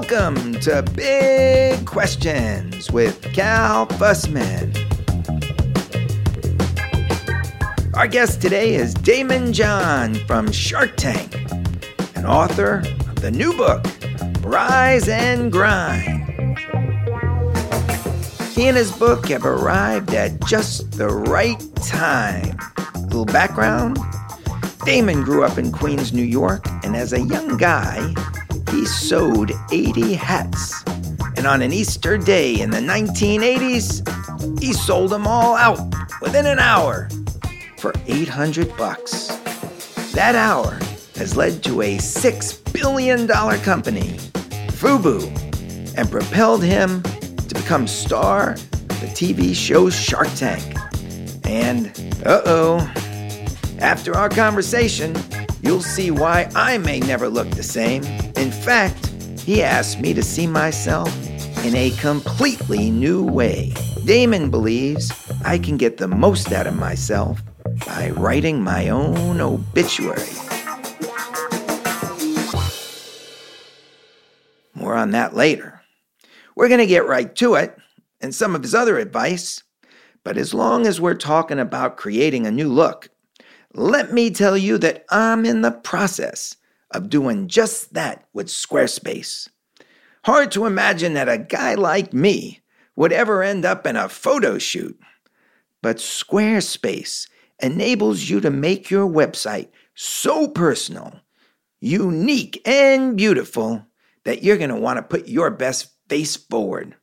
[0.00, 4.72] Welcome to Big Questions with Cal Fussman.
[7.94, 11.34] Our guest today is Daymond John from Shark Tank,
[12.14, 13.84] an author of the new book,
[14.42, 16.56] Rise and Grind.
[18.52, 22.56] He and his book have arrived at just the right time.
[22.94, 23.96] A little background
[24.86, 28.14] Daymond grew up in Queens, New York, and as a young guy,
[28.70, 30.82] he sewed 80 hats.
[31.36, 35.78] And on an Easter day in the 1980s, he sold them all out
[36.20, 37.08] within an hour
[37.78, 39.28] for 800 bucks.
[40.12, 40.78] That hour
[41.16, 44.16] has led to a $6 billion company,
[44.72, 50.76] FUBU, and propelled him to become star of the TV show Shark Tank.
[51.44, 51.86] And,
[52.26, 52.92] uh oh,
[53.80, 55.16] after our conversation,
[55.62, 58.02] you'll see why I may never look the same.
[58.38, 59.08] In fact,
[59.40, 61.12] he asked me to see myself
[61.64, 63.72] in a completely new way.
[64.06, 65.10] Daymond believes
[65.44, 67.42] I can get the most out of myself
[67.84, 70.22] by writing my own obituary.
[74.72, 75.82] More on that later.
[76.54, 77.76] We're going to get right to it
[78.20, 79.64] and some of his other advice,
[80.22, 83.08] but as long as we're talking about creating a new look,
[83.74, 86.54] let me tell you that I'm in the process
[86.90, 89.48] of doing just that with Squarespace.
[90.24, 92.60] Hard to imagine that a guy like me
[92.96, 94.98] would ever end up in a photo shoot.
[95.82, 97.28] But Squarespace
[97.60, 101.20] enables you to make your website so personal,
[101.80, 103.84] unique, and beautiful
[104.24, 106.96] that you're going to want to put your best face forward.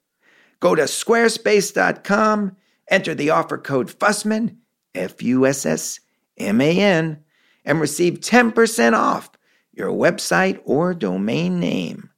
[0.60, 2.56] Go to squarespace.com,
[2.90, 4.58] enter the offer code Fussman,
[4.94, 6.00] F U S S
[6.38, 7.24] M A N,
[7.64, 9.30] and receive 10% off
[9.76, 12.10] your website or domain name.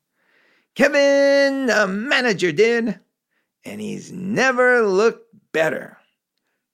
[0.75, 2.99] Kevin, the manager, did,
[3.65, 5.97] and he's never looked better.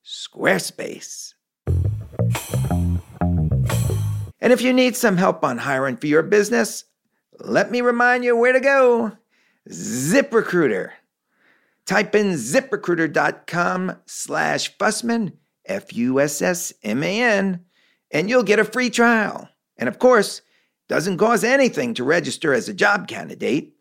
[0.06, 1.34] Squarespace.
[4.40, 6.84] And if you need some help on hiring for your business,
[7.40, 9.14] let me remind you where to go
[9.70, 10.92] ZipRecruiter.
[11.86, 15.34] Type in ziprecruiter.com slash Fussman,
[15.66, 17.64] F U S S M A N,
[18.12, 19.48] and you'll get a free trial.
[19.78, 20.42] And of course,
[20.88, 23.74] doesn't cost anything to register as a job candidate.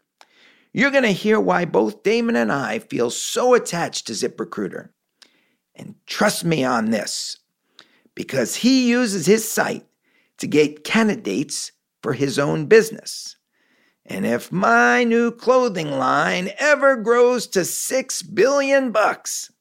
[0.72, 4.90] You're going to hear why both Daymond and I feel so attached to ZipRecruiter.
[5.74, 7.38] And trust me on this,
[8.14, 9.86] because he uses his site
[10.38, 13.36] to get candidates for his own business.
[14.04, 19.52] And if my new clothing line ever grows to 6 billion bucks,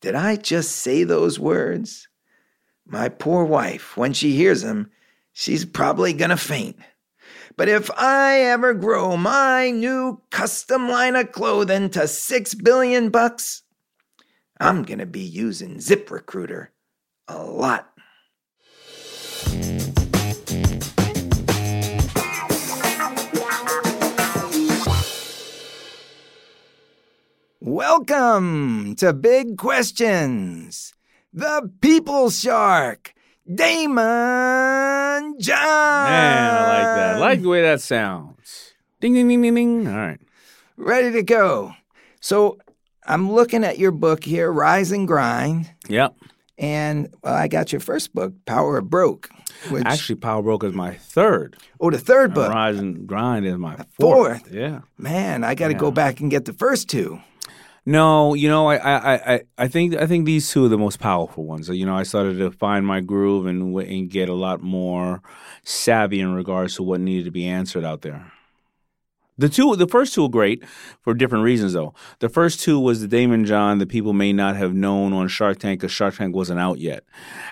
[0.00, 2.08] did I just say those words?
[2.86, 4.90] My poor wife, when she hears them,
[5.38, 6.76] she's probably gonna faint.
[7.56, 13.62] But if I ever grow my new custom line of clothing to 6 billion bucks,
[14.60, 16.68] I'm gonna be using ZipRecruiter
[17.28, 17.88] a lot.
[27.60, 30.94] Welcome to Big Questions.
[31.32, 33.14] The People Shark,
[33.48, 35.56] Daymond John.
[35.64, 37.14] Man, I like that.
[37.16, 38.74] I like the way that sounds.
[39.00, 39.88] Ding, ding, ding, ding, ding.
[39.88, 40.20] All right.
[40.76, 41.72] Ready to go.
[42.20, 42.58] So
[43.06, 45.70] I'm looking at your book here, Rise and Grind.
[45.88, 46.14] Yep.
[46.58, 49.30] And well, I got your first book, Power of Broke.
[49.70, 51.56] Which, Actually, Power Broke is my third.
[51.80, 52.52] oh, the third book.
[52.52, 54.42] Rise and Grind is my fourth.
[54.42, 54.52] fourth.
[54.52, 54.80] Yeah.
[54.98, 55.78] Man, I got to Yeah.
[55.78, 57.20] go back and get the first two.
[57.88, 60.98] No, you know, I, I, I, I think I think these two are the most
[61.00, 61.70] powerful ones.
[61.70, 65.22] You know, I started to find my groove and, and get a lot more
[65.64, 68.30] savvy in regards to what needed to be answered out there.
[69.38, 70.64] The two, the first two were great
[71.00, 71.94] for different reasons, though.
[72.18, 75.60] The first two was the Daymond John that people may not have known on Shark
[75.60, 77.04] Tank because Shark Tank wasn't out yet,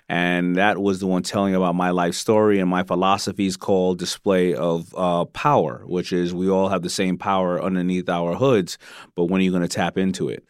[0.09, 4.53] and that was the one telling about my life story and my philosophies called display
[4.53, 8.79] of uh, power, which is we all have the same power underneath our hoods,
[9.15, 10.45] but when are you going to tap into it?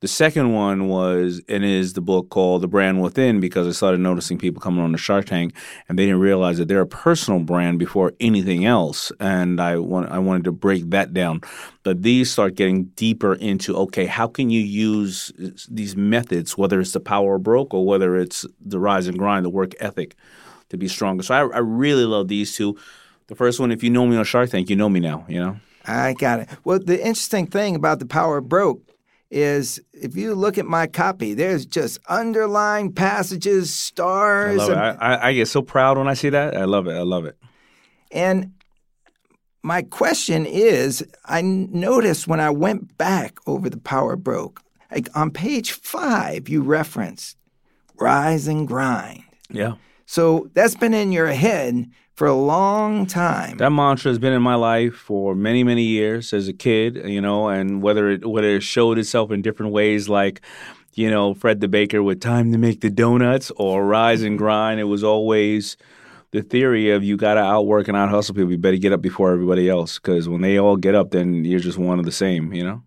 [0.00, 3.98] The second one was and is the book called The Brand Within because I started
[3.98, 5.54] noticing people coming on the Shark Tank
[5.88, 9.10] and they didn't realize that they're a personal brand before anything else.
[9.18, 11.40] And I want I wanted to break that down.
[11.82, 16.78] But these start getting deeper into okay, how can you use uh, these methods, whether
[16.78, 20.14] it's the power of broke or whether it's the rise and grind, the work ethic,
[20.68, 21.24] to be stronger.
[21.24, 22.78] So I, I really love these two.
[23.26, 25.26] The first one, if you know me on Shark Tank, you know me now.
[25.28, 25.56] You know.
[25.86, 26.48] I got it.
[26.62, 28.87] Well, the interesting thing about the Power Broke
[29.30, 34.76] is if you look at my copy, there's just underlined passages, I stars, love it.
[34.76, 36.56] and, I, I, I get so proud when I see that.
[36.56, 36.92] I love it.
[36.92, 37.36] I love it.
[38.10, 38.52] and
[39.62, 45.30] my question is I noticed when I went back over the Power Broke, like on
[45.30, 47.36] page five, you referenced
[47.96, 49.24] rise and grind.
[49.50, 49.74] Yeah.
[50.06, 53.56] So that's been in your head for a long time.
[53.58, 57.20] That mantra has been in my life for many, many years as a kid, you
[57.20, 60.40] know, and whether it whether it showed itself in different ways like
[60.94, 64.80] you know, Fred the Baker with time to make the donuts or rise and grind.
[64.80, 65.76] It was always
[66.32, 68.50] the theory of you got to outwork and out hustle people.
[68.50, 71.60] You better get up before everybody else because when they all get up, then you're
[71.60, 72.82] just one of the same, you know?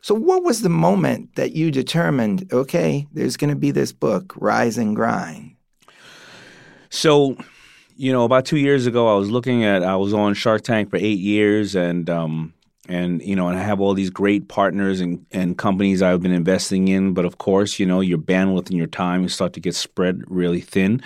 [0.00, 4.34] So, what was the moment that you determined, okay, there's going to be this book,
[4.36, 5.54] Rise and Grind?
[6.90, 7.36] So,
[7.96, 10.90] you know, about two years ago, I was looking at, I was on Shark Tank
[10.90, 12.54] for eight years and, um,
[12.88, 16.32] and you know and i have all these great partners and, and companies i've been
[16.32, 19.60] investing in but of course you know your bandwidth and your time you start to
[19.60, 21.00] get spread really thin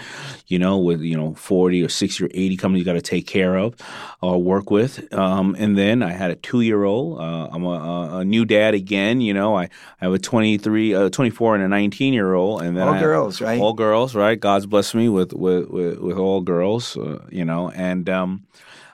[0.47, 3.27] you know with you know 40 or 60 or 80 companies you got to take
[3.27, 3.75] care of
[4.23, 5.13] or work with.
[5.13, 8.73] Um, and then i had a two year old uh, i'm a, a, new dad
[8.73, 12.63] again you know i, I have a 23 uh, 24 and a 19 year old
[12.63, 13.61] and then all I girls right?
[13.61, 14.41] all girls right?
[14.41, 18.47] God's blessed me with with with, with all girls uh, you know and um,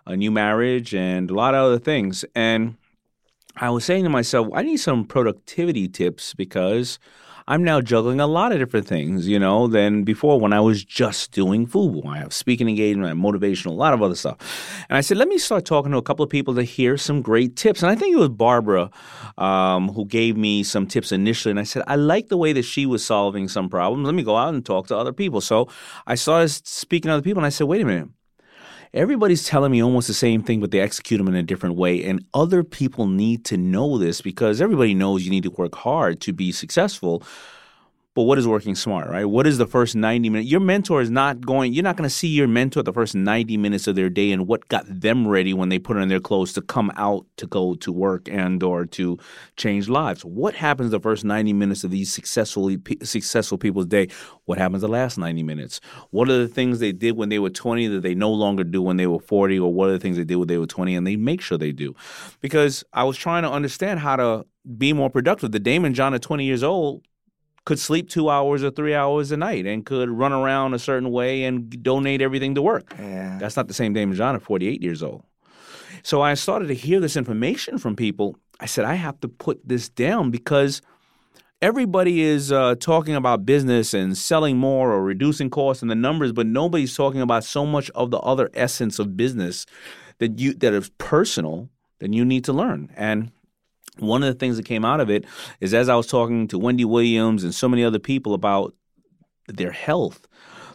[0.06, 2.24] a new marriage and a lot of other things.
[2.34, 2.76] And
[3.56, 6.98] I was saying to myself, I need some productivity tips because
[7.48, 10.84] I'm now juggling a lot of different things, you know, than before when I was
[10.84, 12.06] just doing FUBU.
[12.06, 14.84] I have speaking engagement, I have motivational, a lot of other stuff.
[14.88, 17.20] And I said, let me start talking to a couple of people to hear some
[17.20, 17.82] great tips.
[17.82, 18.90] And I think it was Barbara
[19.38, 21.50] um, who gave me some tips initially.
[21.50, 24.06] And I said, I like the way that she was solving some problems.
[24.06, 25.40] Let me go out and talk to other people.
[25.40, 25.68] So
[26.06, 28.08] I started speaking to other people and I said, wait a minute
[28.94, 32.04] everybody's telling me almost the same thing, but they execute them in a different way.
[32.04, 36.20] And other people need to know this because everybody knows you need to work hard
[36.22, 37.22] to be successful.
[38.14, 39.24] But what is working smart, right?
[39.24, 40.50] What is the first 90 minutes?
[40.50, 43.56] Your mentor is not going, you're not going to see your mentor the first 90
[43.56, 46.52] minutes of their day and what got them ready when they put on their clothes
[46.52, 49.18] to come out to go to work and or to
[49.56, 50.26] change lives.
[50.26, 54.08] What happens the first 90 minutes of these successfully successful people's day?
[54.44, 55.80] What happens the last 90 minutes?
[56.10, 58.82] What are the things they did when they were 20 that they no longer do
[58.82, 60.94] when they were 40 or what are the things they did when they were 20
[60.94, 61.94] and they make sure they do?
[62.42, 64.44] Because I was trying to understand how to
[64.76, 65.50] be more productive.
[65.50, 67.06] The Daymond John at 20 years old
[67.64, 71.10] could sleep two hours or three hours a night and could run around a certain
[71.10, 72.92] way and donate everything to work.
[72.98, 73.38] Yeah.
[73.38, 75.22] That's not the same Daymond John at 48 years old.
[76.02, 78.36] So I started to hear this information from people.
[78.58, 80.82] I said, I have to put this down because
[81.60, 86.32] everybody is uh, talking about business and selling more or reducing costs and the numbers,
[86.32, 89.64] but nobody's talking about so much of the other essence of business
[90.18, 91.68] that you that is personal
[92.00, 92.90] that you need to learn.
[92.96, 93.30] And
[93.98, 95.24] one of the things that came out of it
[95.60, 98.74] is as I was talking to Wendy Williams and so many other people about
[99.48, 100.26] their health,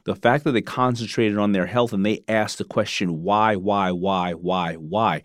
[0.03, 3.91] the fact that they concentrated on their health and they asked the question, why, why,
[3.91, 5.23] why, why, why?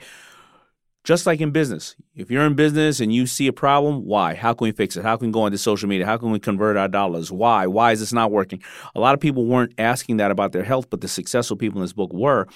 [1.04, 4.34] Just like in business, if you're in business and you see a problem, why?
[4.34, 5.02] How can we fix it?
[5.02, 6.06] How can we go into social media?
[6.06, 7.32] How can we convert our dollars?
[7.32, 7.66] Why?
[7.66, 8.62] Why is this not working?
[8.94, 11.84] A lot of people weren't asking that about their health, but the successful people in
[11.84, 12.46] this book were.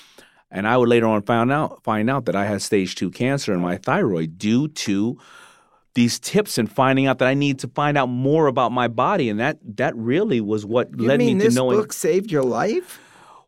[0.51, 3.53] And I would later on find out find out that I had stage two cancer
[3.53, 5.19] in my thyroid due to
[5.95, 9.29] these tips and finding out that I need to find out more about my body,
[9.29, 11.77] and that that really was what you led me to knowing.
[11.77, 13.01] this book saved your life?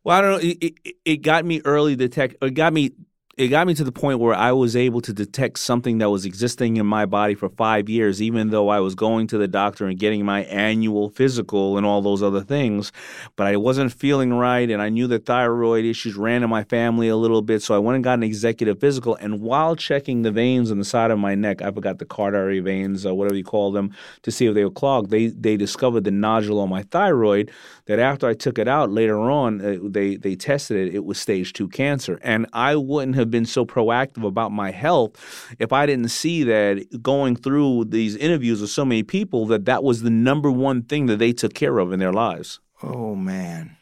[0.03, 0.49] Well, I don't know.
[0.49, 2.37] It, it, it got me early detect.
[2.43, 2.93] It got me
[3.39, 6.25] it got me to the point where I was able to detect something that was
[6.25, 9.87] existing in my body for five years, even though I was going to the doctor
[9.87, 12.91] and getting my annual physical and all those other things.
[13.37, 17.07] But I wasn't feeling right, and I knew that thyroid issues ran in my family
[17.07, 17.63] a little bit.
[17.63, 19.15] So I went and got an executive physical.
[19.15, 22.61] And while checking the veins on the side of my neck, I forgot the cauda
[22.61, 26.03] veins or whatever you call them, to see if they were clogged, they, they discovered
[26.03, 27.53] the nodule on my thyroid
[27.87, 31.21] that after I took it out later on, uh, they, they tested it, it was
[31.21, 32.19] stage two cancer.
[32.23, 35.13] And I wouldn't have have been so proactive about my health
[35.59, 39.85] if I didn't see that going through these interviews with so many people that that
[39.85, 42.61] was the number one thing that they took care of in their lives.
[42.83, 43.77] Oh man.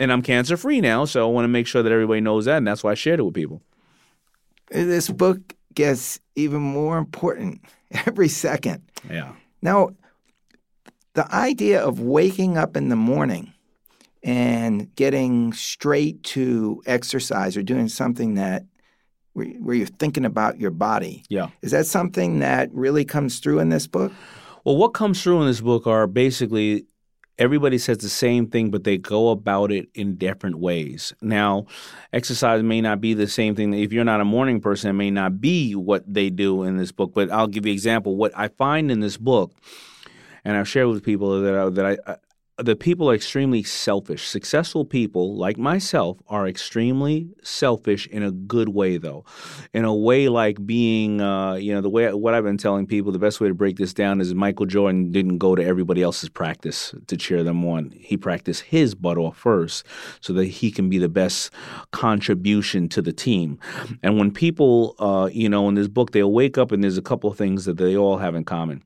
[0.00, 2.56] And I'm cancer free now, so I want to make sure that everybody knows that,
[2.56, 3.62] and that's why I shared it with people.
[4.68, 7.64] This book gets even more important
[8.06, 8.82] every second.
[9.08, 9.32] Yeah.
[9.60, 9.90] Now,
[11.14, 13.52] the idea of waking up in the morning
[14.22, 18.64] and getting straight to exercise or doing something that
[19.32, 21.24] where, where you're thinking about your body.
[21.28, 21.48] Yeah.
[21.62, 24.12] Is that something that really comes through in this book?
[24.64, 26.86] Well, what comes through in this book are basically
[27.38, 31.12] everybody says the same thing, but they go about it in different ways.
[31.20, 31.66] Now,
[32.12, 33.74] exercise may not be the same thing.
[33.74, 36.92] If you're not a morning person, it may not be what they do in this
[36.92, 37.12] book.
[37.14, 38.16] But I'll give you an example.
[38.16, 39.52] What I find in this book,
[40.44, 42.16] and I've shared with people that I, that I
[42.58, 44.28] the people are extremely selfish.
[44.28, 49.24] Successful people, like myself, are extremely selfish in a good way, though.
[49.72, 53.10] In a way like being, uh, you know, the way what I've been telling people,
[53.10, 56.28] the best way to break this down is Michael Jordan didn't go to everybody else's
[56.28, 57.90] practice to cheer them on.
[57.96, 59.86] He practiced his butt off first
[60.20, 61.52] so that he can be the best
[61.90, 63.58] contribution to the team.
[64.02, 67.02] And when people, uh, you know, in this book, they'll wake up and there's a
[67.02, 68.82] couple of things that they all have in common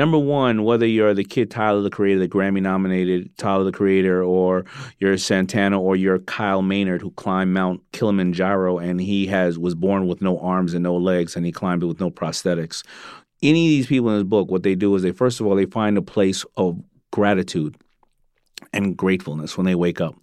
[0.00, 4.24] number one, whether you're the kid Tyler the Creator, the Grammy nominated Tyler the Creator,
[4.24, 4.64] or
[4.98, 10.06] you're Santana or you're Kyle Maynard who climbed Mount Kilimanjaro and he has was born
[10.06, 12.82] with no arms and no legs and he climbed it with no prosthetics.
[13.42, 15.54] Any of these people in this book, what they do is they first of all
[15.54, 17.76] they find a place of gratitude
[18.72, 20.14] and gratefulness when they wake up.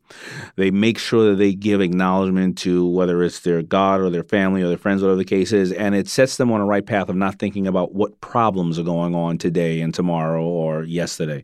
[0.56, 4.62] They make sure that they give acknowledgement to whether it's their God or their family
[4.62, 7.10] or their friends, whatever the case is, and it sets them on a right path
[7.10, 11.44] of not thinking about what problems are going on today and tomorrow or yesterday.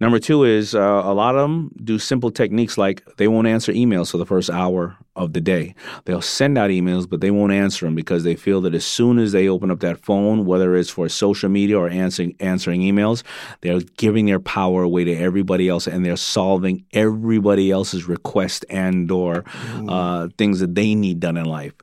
[0.00, 3.70] Number two is uh, a lot of them do simple techniques like they won't answer
[3.70, 5.74] emails for the first hour of the day.
[6.06, 9.18] They'll send out emails, but they won't answer them because they feel that as soon
[9.18, 13.22] as they open up that phone, whether it's for social media or answering answering emails,
[13.60, 19.10] they're giving their power away to everybody else, and they're solving everybody else's request and
[19.10, 19.44] or
[19.86, 21.74] uh, things that they need done in life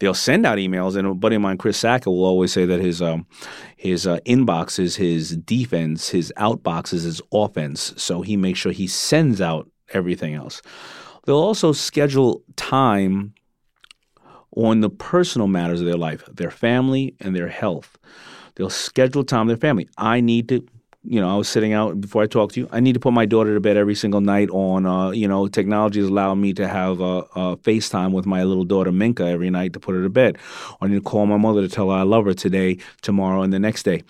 [0.00, 0.96] they'll send out emails.
[0.96, 3.26] And a buddy of mine, Chris Sacca, will always say that his um,
[3.76, 7.94] his uh, inbox is his defense, his outbox is his offense.
[7.96, 10.60] So he makes sure he sends out everything else.
[11.24, 13.34] They'll also schedule time
[14.56, 17.98] on the personal matters of their life, their family and their health.
[18.56, 19.88] They'll schedule time with their family.
[19.96, 20.66] I need to
[21.02, 22.68] you know, I was sitting out before I talked to you.
[22.70, 25.48] I need to put my daughter to bed every single night on, uh, you know,
[25.48, 27.20] technology has allowed me to have a,
[27.60, 30.36] FaceTime with my little daughter Minka every night to put her to bed.
[30.80, 33.52] I need to call my mother to tell her I love her today, tomorrow, and
[33.52, 34.02] the next day.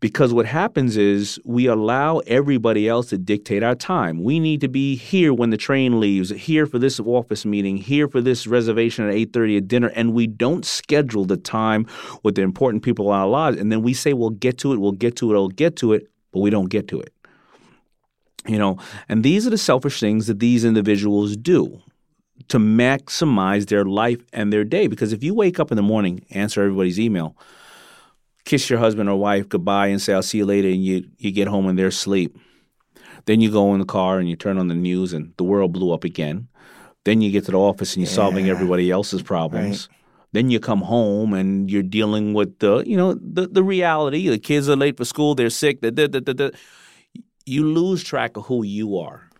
[0.00, 4.22] Because what happens is we allow everybody else to dictate our time.
[4.22, 8.08] We need to be here when the train leaves, here for this office meeting, here
[8.08, 11.86] for this reservation at 8.30 at dinner, and we don't schedule the time
[12.22, 13.58] with the important people in our lives.
[13.58, 15.94] And then we say, we'll get to it, we'll get to it, we'll get to
[15.94, 17.12] it but we don't get to it.
[18.46, 18.78] You know,
[19.08, 21.80] and these are the selfish things that these individuals do
[22.48, 24.86] to maximize their life and their day.
[24.86, 27.36] Because if you wake up in the morning, answer everybody's email,
[28.44, 31.32] kiss your husband or wife goodbye and say, I'll see you later, and you, you
[31.32, 32.38] get home and they're asleep.
[33.24, 35.72] Then you go in the car and you turn on the news and the world
[35.72, 36.46] blew up again.
[37.04, 38.16] Then you get to the office and you're yeah.
[38.16, 39.88] solving everybody else's problems.
[39.88, 39.98] Right.
[40.32, 44.28] Then you come home and you're dealing with the, you know, the, the reality.
[44.28, 45.34] The kids are late for school.
[45.34, 45.80] They're sick.
[45.80, 46.50] Da, da, da,
[47.46, 49.30] you lose track of who you are.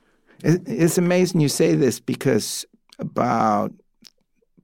[0.42, 2.64] It's amazing you say this because
[2.98, 3.72] about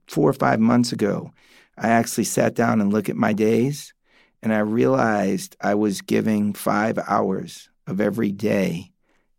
[0.07, 1.31] four or five months ago,
[1.77, 3.93] I actually sat down and looked at my days,
[4.41, 8.91] and I realized I was giving five hours of every day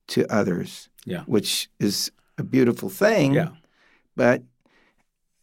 [0.08, 0.88] to others.
[1.06, 1.22] Yeah.
[1.26, 3.34] Which is a beautiful thing.
[3.34, 3.50] Yeah.
[4.16, 4.42] But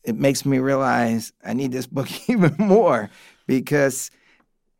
[0.03, 3.09] it makes me realize I need this book even more
[3.47, 4.11] because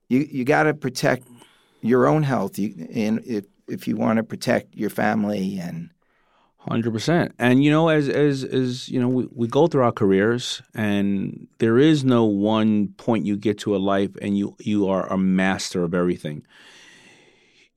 [0.10, 1.28] you you got to protect
[1.82, 2.60] your own health.
[2.60, 5.90] You, and if if you want to protect your family and
[6.70, 9.92] Hundred percent, and you know, as as as you know, we, we go through our
[9.92, 14.88] careers, and there is no one point you get to a life, and you you
[14.88, 16.46] are a master of everything.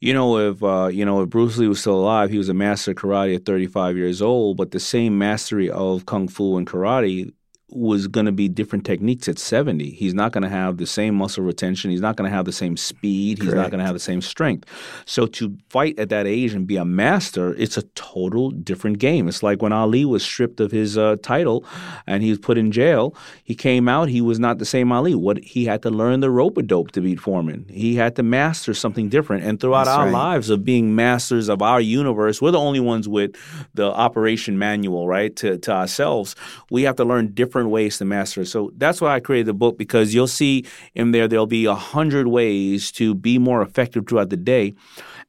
[0.05, 2.53] You know, if uh, you know if Bruce Lee was still alive, he was a
[2.53, 4.59] master of karate at 35 years old.
[4.59, 7.33] But the same mastery of kung fu and karate
[7.75, 9.91] was going to be different techniques at 70.
[9.91, 11.91] He's not going to have the same muscle retention.
[11.91, 13.43] He's not going to have the same speed.
[13.43, 14.69] He's not going to have the same strength.
[15.07, 19.29] So to fight at that age and be a master, it's a total different game.
[19.29, 21.65] It's like when Ali was stripped of his uh, title
[22.07, 23.17] and he was put in jail.
[23.43, 24.09] He came out.
[24.09, 25.15] He was not the same Ali.
[25.15, 27.67] What he had to learn the rope a dope to beat Foreman.
[27.69, 29.45] He had to master something different.
[29.45, 30.13] And throughout That's our right.
[30.13, 33.37] lives of being masters of our universe, we're the only ones with
[33.75, 35.35] the operation manual, right?
[35.37, 36.37] To to ourselves,
[36.71, 38.45] we have to learn different different ways to master.
[38.45, 41.75] So that's why I created the book because you'll see in there there'll be a
[41.75, 44.75] hundred ways to be more effective throughout the day.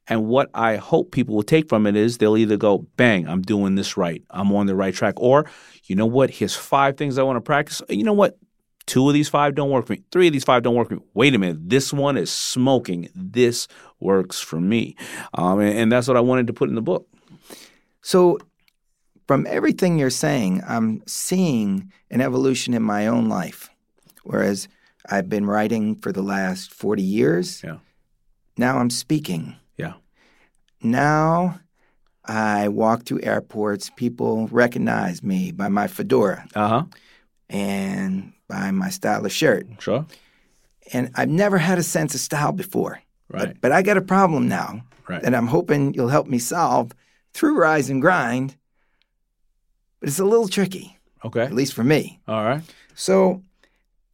[0.07, 3.41] And what I hope people will take from it is they'll either go, bang, I'm
[3.41, 4.21] doing this right.
[4.29, 5.15] I'm on the right track.
[5.17, 5.45] Or,
[5.85, 6.29] you know what?
[6.29, 7.81] Here's five things I want to practice.
[7.89, 8.37] You know what?
[8.85, 10.03] Two of these five don't work for me.
[10.11, 11.01] Three of these five don't work for me.
[11.15, 11.69] Wait a minute.
[11.69, 13.09] This one is smoking.
[13.15, 13.67] This
[13.99, 14.95] works for me.
[15.33, 17.07] Um, and, and that's what I wanted to put in the book.
[18.01, 18.37] So
[19.27, 23.69] from everything you're saying, I'm seeing an evolution in my own life.
[24.23, 24.67] Whereas
[25.09, 27.63] I've been writing for the last 40 years.
[27.63, 27.77] Yeah.
[28.57, 29.55] Now I'm speaking.
[29.77, 29.93] Yeah.
[30.81, 31.59] Now
[32.23, 36.47] I walk through airports, people recognize me by my fedora.
[36.55, 36.85] Uh-huh.
[37.49, 39.67] And by my style of shirt.
[39.79, 40.05] Sure.
[40.93, 42.99] And I've never had a sense of style before.
[43.29, 43.47] Right.
[43.47, 45.21] But, but I got a problem now Right.
[45.21, 46.91] that I'm hoping you'll help me solve
[47.33, 48.55] through Rise and Grind.
[49.99, 51.41] But it's a little tricky, Okay.
[51.43, 52.19] at least for me.
[52.27, 52.61] All right.
[52.95, 53.41] So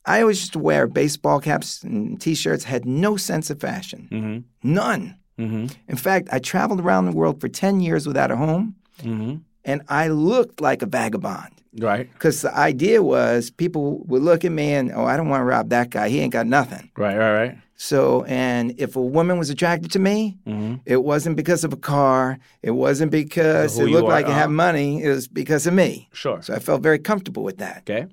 [0.06, 4.08] I always used to wear baseball caps and t-shirts, had no sense of fashion.
[4.12, 4.74] Mm-hmm.
[4.74, 5.16] None.
[5.40, 5.68] Mm-hmm.
[5.88, 9.38] In fact, I traveled around the world for 10 years without a home, Mm-hmm.
[9.66, 11.54] and I looked like a vagabond.
[11.80, 12.12] Right.
[12.14, 15.46] Because the idea was people would look at me and, oh, I don't want to
[15.46, 16.10] rob that guy.
[16.10, 16.92] He ain't got nothing.
[16.98, 17.18] Right.
[17.18, 17.34] Right.
[17.34, 17.58] Right.
[17.84, 20.76] So, and if a woman was attracted to me, Mm-hmm.
[20.86, 22.38] it wasn't because of a car.
[22.62, 24.68] It wasn't because it looked are, like I had uh-huh.
[24.68, 25.04] money.
[25.04, 26.08] It was because of me.
[26.14, 26.44] Sure.
[26.44, 27.80] So I felt very comfortable with that.
[27.90, 28.06] Okay.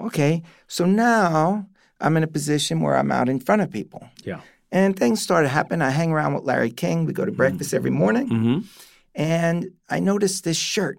[0.00, 0.42] Okay.
[0.66, 1.64] So now
[2.00, 4.02] I'm in a position where I'm out in front of people.
[4.24, 4.40] Yeah.
[4.72, 5.82] And things started happening.
[5.82, 7.04] I hang around with Larry King.
[7.06, 8.28] We go to breakfast every morning.
[8.28, 8.58] Mm-hmm.
[9.14, 10.98] And I noticed this shirt.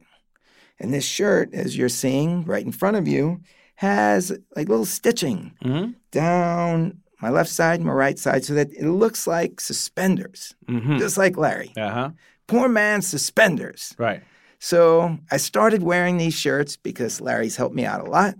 [0.79, 3.41] And this shirt, as you're seeing right in front of you,
[3.75, 5.91] has like little stitching Mm-hmm.
[6.11, 10.97] down my left side, my right side, so that it looks like suspenders, Mm-hmm.
[11.03, 11.71] just like Larry.
[11.85, 12.09] Uh huh.
[12.47, 13.81] Poor man suspenders.
[13.97, 14.21] Right.
[14.59, 18.33] So I started wearing these shirts because Larry's helped me out a lot,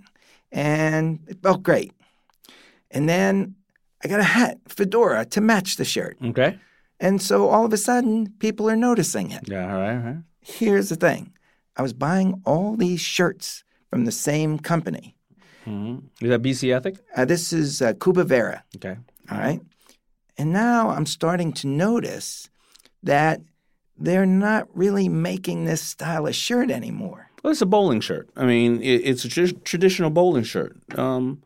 [0.51, 1.92] and it felt great.
[2.92, 3.56] And then
[4.04, 6.18] I got a hat, fedora, to match the shirt.
[6.32, 6.51] Okay.
[7.00, 9.44] And so all of a sudden, people are noticing it.
[9.50, 9.65] Yeah.
[9.74, 9.96] All right.
[9.98, 10.18] All right.
[10.42, 11.34] Here's the thing
[11.75, 15.15] I was buying all these shirts from the same company.
[15.65, 16.25] Mm-hmm.
[16.25, 16.98] Is that BC Ethic?
[17.15, 18.98] Uh, this is uh, Cubavera, Okay.
[19.31, 19.62] all right?
[20.38, 22.50] And now I'm starting to notice
[23.03, 23.41] that
[23.98, 27.29] they're not really making this style of shirt anymore.
[27.43, 28.29] Well, it's a bowling shirt.
[28.36, 30.75] I mean, it, it's a tr- traditional bowling shirt.
[30.98, 31.41] Um,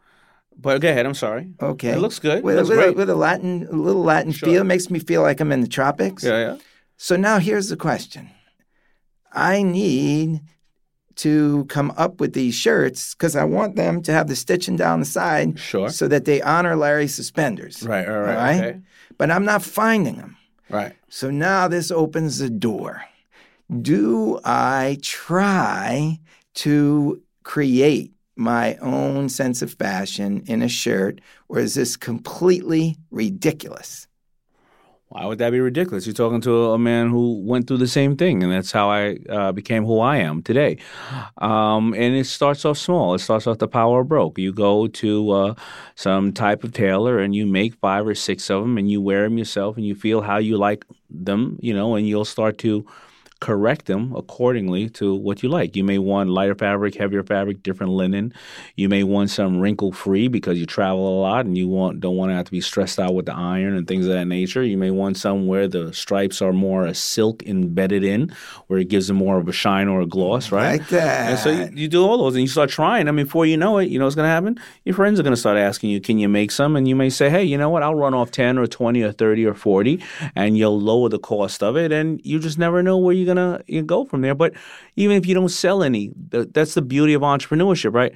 [0.58, 1.06] but go ahead.
[1.06, 1.54] I'm sorry.
[1.62, 1.90] Okay.
[1.92, 2.44] It looks good.
[2.44, 2.96] With, It looks with, a, great.
[2.98, 4.50] with a Latin, a little Latin Sure.
[4.50, 6.24] feel, makes me feel like I'm in the tropics.
[6.24, 6.38] yeah.
[6.40, 6.58] Yeah.
[6.98, 8.30] So now here's the question
[9.32, 10.42] I need
[11.20, 15.00] to come up with these shirts because I want them to have the stitching down
[15.00, 15.90] the side Sure.
[15.90, 17.84] so that they honor Larry's suspenders.
[17.84, 18.08] Right.
[18.08, 18.30] All right.
[18.30, 18.64] All right?
[18.64, 18.80] Okay.
[19.18, 20.38] But I'm not finding them.
[20.70, 20.94] Right.
[21.10, 23.04] So now this opens the door.
[23.82, 26.20] Do I try
[26.56, 34.08] to create my own sense of fashion in a shirt, or is this completely ridiculous?
[35.10, 36.06] Why would that be ridiculous?
[36.06, 39.18] You're talking to a man who went through the same thing, and that's how I
[39.28, 40.78] uh, became who I am today.
[41.40, 43.16] Um, and it starts off small.
[43.16, 44.38] It starts off the power of broke.
[44.38, 45.56] You go to uh,
[45.96, 49.24] some type of tailor, and you make five or six of them, and you wear
[49.24, 52.86] them yourself, and you feel how you like them, you know, and you'll start to
[53.40, 55.76] correct them accordingly to what you like.
[55.76, 58.34] You may want lighter fabric, heavier fabric, different linen.
[58.76, 62.18] You may want some wrinkle free because you travel a lot and you want don't
[62.18, 64.64] want to have to be stressed out with the iron and things of that nature.
[64.64, 68.34] You may want some where the stripes are more a silk embedded in,
[68.68, 70.80] where it gives them more of a shine or a gloss, mm, right?
[70.80, 71.30] Like that.
[71.30, 73.58] And so you, you do all those and you start trying I mean, Before you
[73.58, 74.60] know it, you know what's going to happen?
[74.84, 76.76] Your friends are going to start asking you, can you make some?
[76.76, 77.84] And you may say, hey, you know what?
[77.84, 80.04] I'll run off 10 or 20 or 30 or 40
[80.36, 81.92] and you'll lower the cost of it.
[81.92, 84.36] And you just never know where you're to you go from there.
[84.36, 84.54] But
[84.96, 88.14] even if you don't sell any, th- that's the beauty of entrepreneurship, right?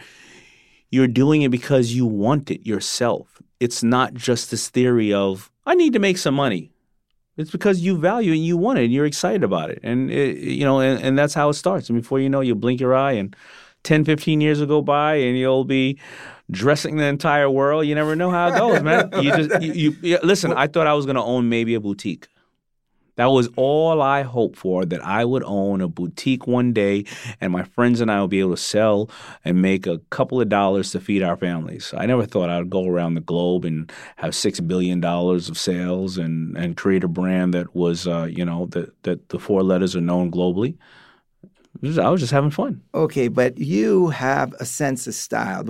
[0.91, 3.41] You're doing it because you want it yourself.
[3.60, 6.71] It's not just this theory of, I need to make some money.
[7.36, 9.80] It's because you value it and you want it and you're excited about it.
[9.82, 11.89] And, it, you know, and, and that's how it starts.
[11.89, 13.36] And before you know, you blink your eye and
[13.84, 15.99] 10, 15 years will go by and you'll be
[16.52, 17.86] dressing the entire world.
[17.86, 19.10] You never know how it goes, man.
[19.21, 21.80] You just, you, you yeah, listen, I thought I was going to own maybe a
[21.80, 22.28] boutique.
[23.15, 27.06] That was all I hoped for, that I would own a boutique one day
[27.39, 29.10] and my friends and I would be able to sell
[29.45, 31.93] and make a couple of dollars to feed our families.
[31.95, 36.58] I never thought I'd go around the globe and have $6 billion of sales and,
[36.58, 40.02] and create a brand that was, uh, you know, that, that the four letters are
[40.02, 40.78] known globally.
[41.84, 42.82] I was just having fun.
[42.93, 45.65] Okay, but you have a sense of style.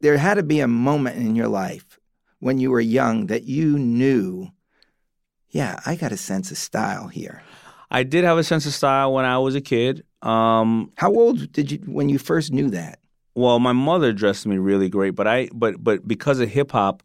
[0.00, 1.98] There had to be a moment in your life
[2.38, 4.48] when you were young that you knew,
[5.50, 7.42] yeah, I got a sense of style here.
[7.90, 10.04] I did have a sense of style when I was a kid.
[10.22, 12.98] Um, How old did you when you first knew that?
[13.38, 17.04] well, my mother dressed me really great, but I but but because of hip hop,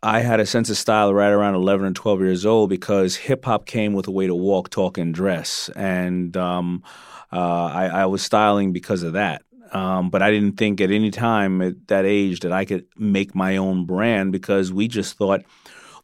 [0.00, 3.44] I had a sense of style right around eleven or twelve years old because hip
[3.44, 6.84] hop came with a way to walk, talk, and dress, and um,
[7.32, 9.42] uh, I, I was styling because of that.
[9.72, 13.34] Um, but I didn't think at any time at that age that I could make
[13.34, 15.42] my own brand because we just thought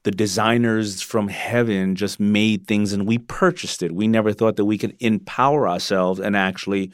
[0.05, 3.93] the designers from heaven just made things and we purchased it.
[3.93, 6.93] We never thought that we could empower ourselves and actually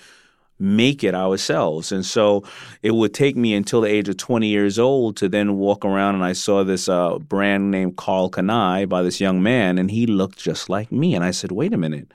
[0.58, 1.92] make it ourselves.
[1.92, 2.44] And so
[2.82, 6.16] it would take me until the age of 20 years old to then walk around
[6.16, 10.06] and I saw this uh, brand named Karl Kani by this young man and he
[10.06, 11.14] looked just like me.
[11.14, 12.12] And I said, wait a minute,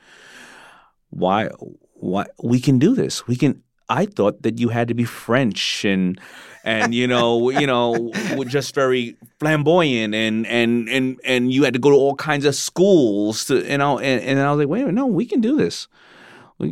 [1.09, 1.49] why,
[1.93, 3.25] why, we can do this.
[3.25, 6.19] We can, I thought that you had to be French and
[6.63, 8.11] and you know you know
[8.47, 12.55] just very flamboyant and and and and you had to go to all kinds of
[12.55, 15.41] schools to you know and, and I was like wait a minute no we can
[15.41, 15.87] do this.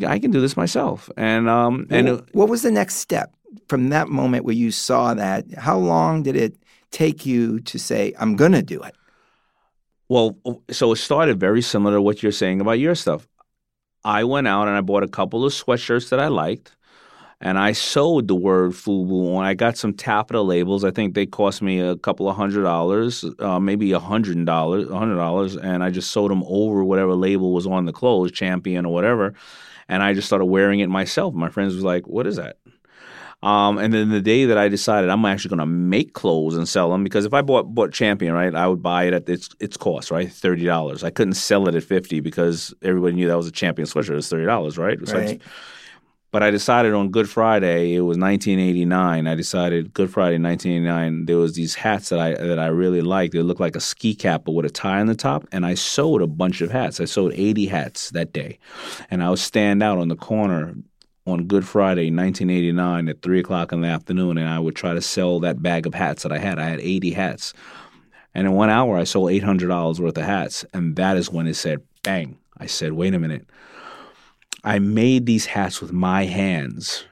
[0.08, 1.10] I can do this myself.
[1.16, 3.34] And um and what, what was the next step
[3.68, 5.46] from that moment where you saw that?
[5.58, 6.56] How long did it
[6.92, 8.96] take you to say I'm going to do it
[10.10, 10.38] well
[10.70, 13.28] so it started very similar to what you're saying about your stuff.
[14.04, 16.76] I went out and I bought a couple of sweatshirts that I liked
[17.42, 19.44] and I sewed the word FUBU on.
[19.44, 20.84] I got some taffeta labels.
[20.84, 24.90] I think they cost me a couple of hundred dollars, uh, maybe a hundred dollars,
[24.90, 28.32] a hundred dollars, and I just sewed them over whatever label was on the clothes,
[28.32, 29.34] Champion or whatever.
[29.90, 31.34] And I just started wearing it myself.
[31.34, 32.58] My friends was like, "What is that?"
[33.44, 36.70] Um, and then the day that I decided I'm actually going to make clothes and
[36.70, 39.50] sell them, because if I bought bought Champion, right, I would buy it at its
[39.60, 41.04] its cost, right, thirty dollars.
[41.04, 44.12] I couldn't sell it at fifty because everybody knew that was a Champion sweatshirt.
[44.12, 45.00] It was thirty dollars, right?
[45.12, 45.42] Right.
[46.32, 49.28] But I decided on Good Friday, it was 1989.
[49.28, 53.34] I decided Good Friday 1989, there was these hats that I that I really liked.
[53.34, 55.46] They looked like a ski cap but with a tie on the top.
[55.52, 57.02] And I sewed a bunch of hats.
[57.02, 58.60] I sewed 80 hats that day.
[59.10, 60.74] And I would stand out on the corner
[61.28, 65.02] on Good Friday 1989 at 3 o'clock in the afternoon and I would try to
[65.02, 66.60] sell that bag of hats that I had.
[66.60, 67.54] I had 80 hats.
[68.34, 70.64] And in one hour, I sold $800 worth of hats.
[70.74, 72.38] And that is when it said, bang.
[72.58, 73.46] I said, wait a minute
[74.64, 77.06] I made these hats with my hands.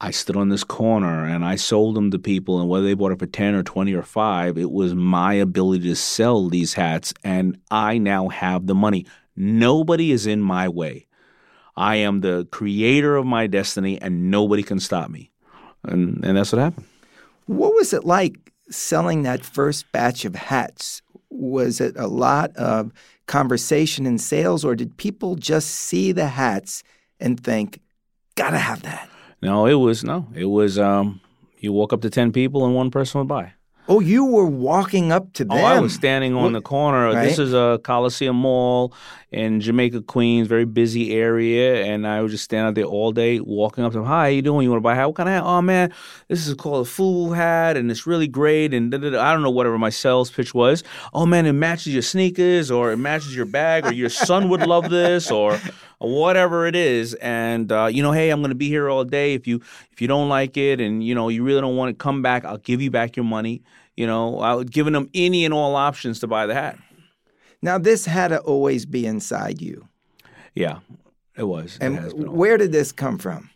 [0.00, 3.12] I stood on this corner and I sold them to people, and whether they bought
[3.12, 7.14] it for 10 or 20 or 5, it was my ability to sell these hats,
[7.22, 9.06] and I now have the money.
[9.36, 11.06] Nobody is in my way.
[11.76, 15.30] I am the creator of my destiny, and nobody can stop me.
[15.84, 16.86] And, and that's what happened.
[17.46, 21.02] What was it like selling that first batch of hats?
[21.34, 22.92] Was it a lot of
[23.26, 26.84] conversation and sales, or did people just see the hats
[27.18, 27.80] and think,
[28.36, 29.08] gotta have that?
[29.42, 30.28] No, it was no.
[30.34, 31.20] It was um,
[31.58, 33.53] you walk up to ten people and one person would buy.
[33.86, 35.58] Oh, you were walking up to them.
[35.58, 37.08] Oh, I was standing on the corner.
[37.08, 37.24] Right?
[37.24, 38.94] This is a Coliseum Mall
[39.30, 43.40] in Jamaica, Queens, very busy area, and I was just standing out there all day,
[43.40, 44.06] walking up to them.
[44.06, 44.64] Hi, how you doing?
[44.64, 45.06] You want to buy a hat?
[45.06, 45.42] What kind of hat?
[45.44, 45.92] Oh man,
[46.28, 48.72] this is called a fool hat, and it's really great.
[48.72, 50.82] And I don't know whatever my sales pitch was.
[51.12, 54.66] Oh man, it matches your sneakers, or it matches your bag, or your son would
[54.66, 55.60] love this, or
[56.04, 57.14] whatever it is.
[57.14, 59.34] And uh, you know, hey, I'm to be here all day.
[59.34, 59.60] If you
[59.92, 62.44] if you don't like it, and you know you really don't want to come back,
[62.44, 63.62] I'll give you back your money.
[63.96, 66.78] You know, I was giving them any and all options to buy the hat.
[67.62, 69.88] Now, this had to always be inside you.
[70.54, 70.80] Yeah,
[71.36, 71.78] it was.
[71.80, 73.50] And it where did this come from?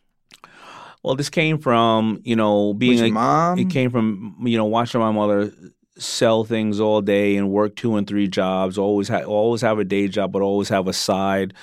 [1.02, 3.58] Well, this came from you know being a mom.
[3.58, 5.52] It came from you know watching my mother
[5.98, 8.78] sell things all day and work two and three jobs.
[8.78, 11.54] Always ha- always have a day job, but always have a side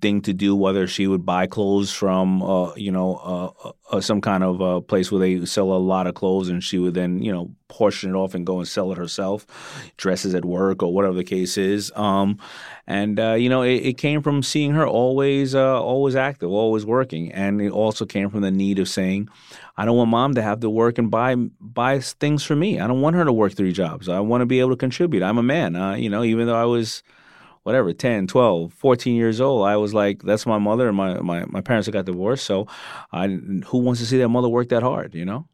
[0.00, 0.56] thing to do.
[0.56, 4.80] Whether she would buy clothes from uh, you know uh, uh, some kind of uh,
[4.80, 8.10] place where they sell a lot of clothes, and she would then you know portion
[8.10, 9.46] it off and go and sell it herself,
[9.96, 11.90] dresses at work or whatever the case is.
[11.96, 12.38] Um,
[12.86, 16.86] and uh, you know it, it, came from seeing her always uh, always active, always
[16.86, 19.28] working, and it also came from the need of saying.
[19.76, 22.80] I don't want mom to have to work and buy buy things for me.
[22.80, 24.08] I don't want her to work three jobs.
[24.08, 25.22] I want to be able to contribute.
[25.22, 25.74] I'm a man.
[25.76, 27.02] Uh, you know, even though I was
[27.64, 31.46] whatever 10 12 14 years old i was like that's my mother and my, my,
[31.46, 32.68] my parents got divorced so
[33.10, 35.48] I, who wants to see their mother work that hard you know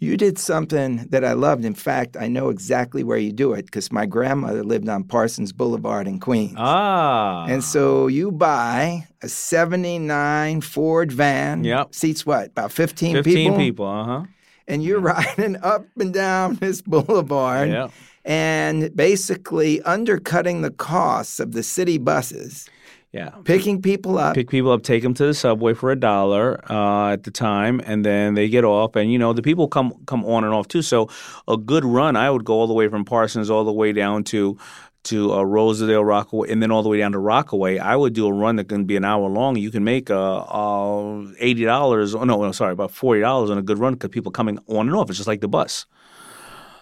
[0.00, 1.64] you did something that I loved.
[1.64, 5.52] In fact, I know exactly where you do it because my grandmother lived on Parsons
[5.52, 6.54] Boulevard in Queens.
[6.56, 7.46] Ah.
[7.46, 11.64] And so you buy a 79 Ford van.
[11.64, 11.94] Yep.
[11.94, 12.48] Seats what?
[12.48, 13.50] About 15, 15 people?
[13.52, 14.22] 15 people, uh huh.
[14.68, 15.24] And you're yeah.
[15.36, 17.70] riding up and down this boulevard.
[17.70, 17.88] Yeah.
[18.24, 22.68] And basically undercutting the costs of the city buses
[23.12, 23.30] yeah.
[23.44, 24.34] Picking people up.
[24.34, 27.80] Pick people up, take them to the subway for a dollar uh, at the time,
[27.84, 28.96] and then they get off.
[28.96, 30.82] And, you know, the people come come on and off too.
[30.82, 31.08] So
[31.46, 34.24] a good run, I would go all the way from Parsons all the way down
[34.24, 34.58] to
[35.04, 37.78] to uh, Rosedale, Rockaway, and then all the way down to Rockaway.
[37.78, 39.56] I would do a run that can be an hour long.
[39.56, 42.14] You can make uh, uh, eighty dollars.
[42.14, 44.86] Oh no, no, sorry, about forty dollars on a good run because people coming on
[44.86, 45.08] and off.
[45.08, 45.86] It's just like the bus.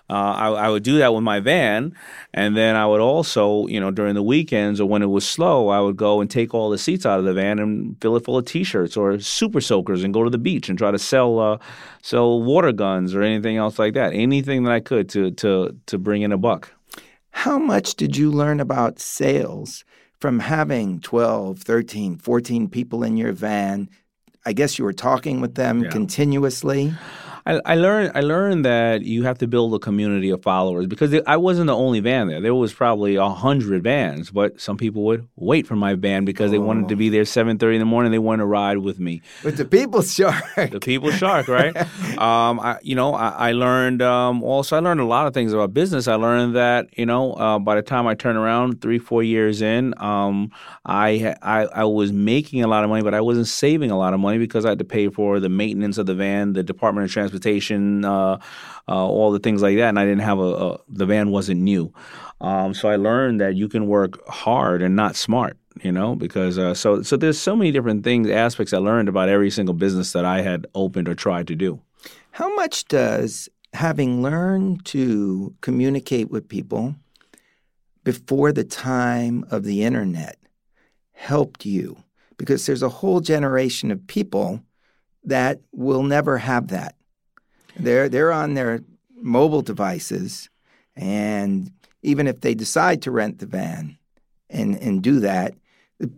[0.09, 1.93] Uh, I, I, would do that with my van,
[2.33, 5.69] and then I would also, you know, during the weekends or when it was slow,
[5.69, 8.25] I would go and take all the seats out of the van and fill it
[8.25, 11.41] full of T-shirts or super soakers and go to the beach and try to sell
[11.41, 11.59] uh,
[12.03, 14.13] sell water guns or anything else like that.
[14.13, 16.73] Anything that I could to to to bring in a buck.
[17.31, 19.85] How much did you learn about sales
[20.21, 23.91] from having 12, 13, 14 people in your van?
[24.47, 25.91] I guess you were talking with them yeah.
[25.91, 26.95] continuously.
[27.47, 31.15] I, I, learned I learned that you have to build a community of followers because
[31.29, 32.41] I wasn't the only van there.
[32.41, 36.51] There was probably a hundred vans, but some people would wait for my van because
[36.51, 36.99] they wanted to oh.
[36.99, 38.11] be there seven thirty in the morning.
[38.11, 39.23] They wanted to ride with me.
[39.45, 41.77] With the people shark, the people shark, right?
[42.19, 44.77] um, I, you know, I, I learned um, also.
[44.77, 46.09] I learned a lot of things about business.
[46.09, 49.63] I learned that you know uh, by the time I turned around three four years
[49.63, 50.51] in, um,
[50.85, 54.15] I, I I was making a lot of money, but I wasn't saving a lot
[54.15, 57.05] of money because I had to pay for the maintenance of the van, the Department
[57.05, 57.36] of Transportation,
[58.05, 58.39] uh,
[58.89, 61.61] uh, all the things like that, and I didn't have a, a the van wasn't
[61.61, 61.93] new.
[62.41, 66.57] Um, so I learned that you can work hard and not smart you know because
[66.59, 70.13] uh, so so there's so many different things aspects i learned about every single business
[70.13, 71.79] that i had opened or tried to do
[72.31, 76.95] how much does having learned to communicate with people
[78.05, 80.39] before the time of the internet
[81.13, 81.97] helped you
[82.37, 84.63] because there's a whole generation of people
[85.25, 86.95] that will never have that.
[87.79, 88.81] They're they're on their
[89.15, 90.49] mobile devices,
[90.95, 91.71] and
[92.03, 93.99] even if they decide to rent the van
[94.49, 95.55] and and do that,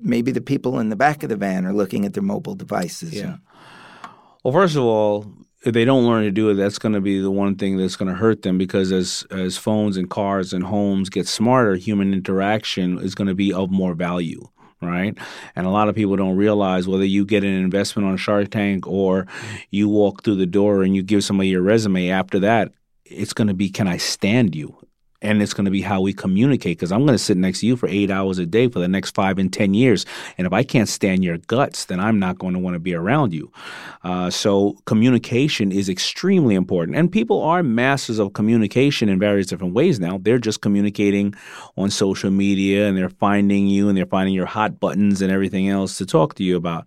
[0.00, 3.14] maybe the people in the back of the van are looking at their mobile devices.
[3.14, 3.36] Yeah.
[4.44, 5.26] Well, first of all,
[5.64, 7.96] if they don't learn to do it, that's going to be the one thing that's
[7.96, 12.12] going to hurt them because as as phones and cars and homes get smarter, human
[12.12, 14.48] interaction is going to be of more value
[14.80, 15.16] right?
[15.56, 18.86] And a lot of people don't realize whether you get an investment on Shark Tank
[18.86, 19.26] or
[19.70, 22.10] you walk through the door and you give somebody your resume.
[22.10, 22.72] After that,
[23.04, 24.76] it's going to be, can I stand you?
[25.20, 27.66] And it's going to be how we communicate because I'm going to sit next to
[27.66, 30.06] you for eight hours a day for the next five and 10 years.
[30.36, 32.94] And if I can't stand your guts, then I'm not going to want to be
[32.94, 33.50] around you.
[34.04, 36.96] Uh, so communication is extremely important.
[36.96, 40.18] And people are masters of communication in various different ways now.
[40.18, 41.34] They're just communicating
[41.76, 45.68] on social media and they're finding you and they're finding your hot buttons and everything
[45.68, 46.86] else to talk to you about.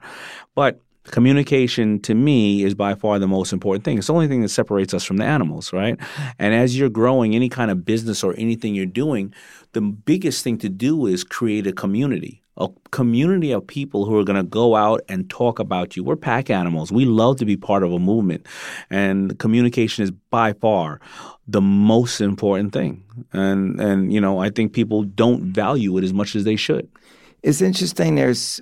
[0.55, 3.97] But communication to me is by far the most important thing.
[3.97, 5.97] It's the only thing that separates us from the animals, right?
[6.37, 9.33] And as you're growing any kind of business or anything you're doing,
[9.73, 12.41] the biggest thing to do is create a community.
[12.57, 16.03] A community of people who are going to go out and talk about you.
[16.03, 16.91] We're pack animals.
[16.91, 18.45] We love to be part of a movement.
[18.89, 20.99] And communication is by far
[21.47, 23.03] the most important thing.
[23.33, 26.87] And and you know, I think people don't value it as much as they should.
[27.41, 28.61] It's interesting there's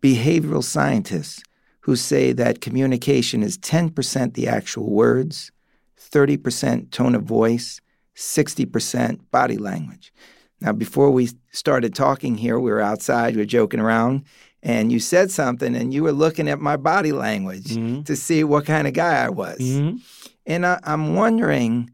[0.00, 1.42] behavioral scientists
[1.80, 5.52] who say that communication is 10% the actual words,
[5.98, 7.80] 30% tone of voice,
[8.16, 10.12] 60% body language.
[10.60, 14.24] Now, before we started talking here, we were outside, we were joking around,
[14.62, 18.02] and you said something, and you were looking at my body language mm-hmm.
[18.02, 19.58] to see what kind of guy I was.
[19.58, 19.98] Mm-hmm.
[20.46, 21.90] And I, I'm wondering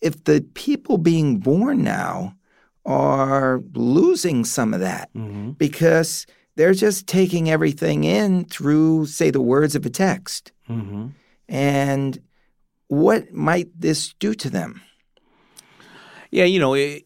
[0.00, 2.36] if the people being born now
[2.84, 5.50] are losing some of that mm-hmm.
[5.52, 6.26] because
[6.56, 10.52] they're just taking everything in through, say, the words of a text.
[10.68, 11.08] Mm-hmm.
[11.48, 12.18] And
[12.88, 14.82] what might this do to them?
[16.30, 17.04] Yeah, you know, it,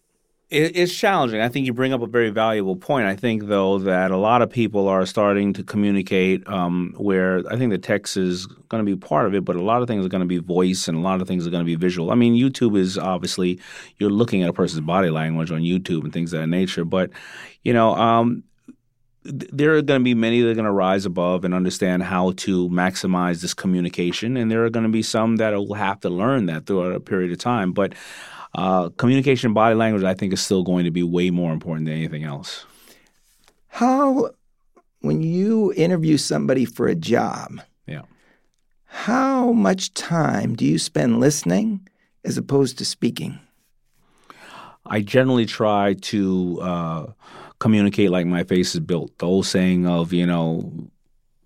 [0.48, 1.40] it, it's challenging.
[1.40, 3.06] I think you bring up a very valuable point.
[3.06, 7.56] I think, though, that a lot of people are starting to communicate um, where I
[7.56, 10.06] think the text is going to be part of it, but a lot of things
[10.06, 12.10] are going to be voice and a lot of things are going to be visual.
[12.10, 13.60] I mean, YouTube is obviously,
[13.98, 17.10] you're looking at a person's body language on YouTube and things of that nature, but,
[17.62, 18.42] you know, um,
[19.32, 22.32] there are going to be many that are going to rise above and understand how
[22.32, 26.10] to maximize this communication, and there are going to be some that will have to
[26.10, 27.72] learn that throughout a period of time.
[27.72, 27.94] But
[28.54, 31.94] uh, communication, body language, I think, is still going to be way more important than
[31.94, 32.64] anything else.
[33.68, 34.30] How,
[35.00, 38.02] when you interview somebody for a job, yeah,
[38.86, 41.88] how much time do you spend listening
[42.24, 43.38] as opposed to speaking?
[44.84, 46.58] I generally try to.
[46.60, 47.06] Uh,
[47.60, 49.16] communicate like my face is built.
[49.18, 50.90] The old saying of, you know,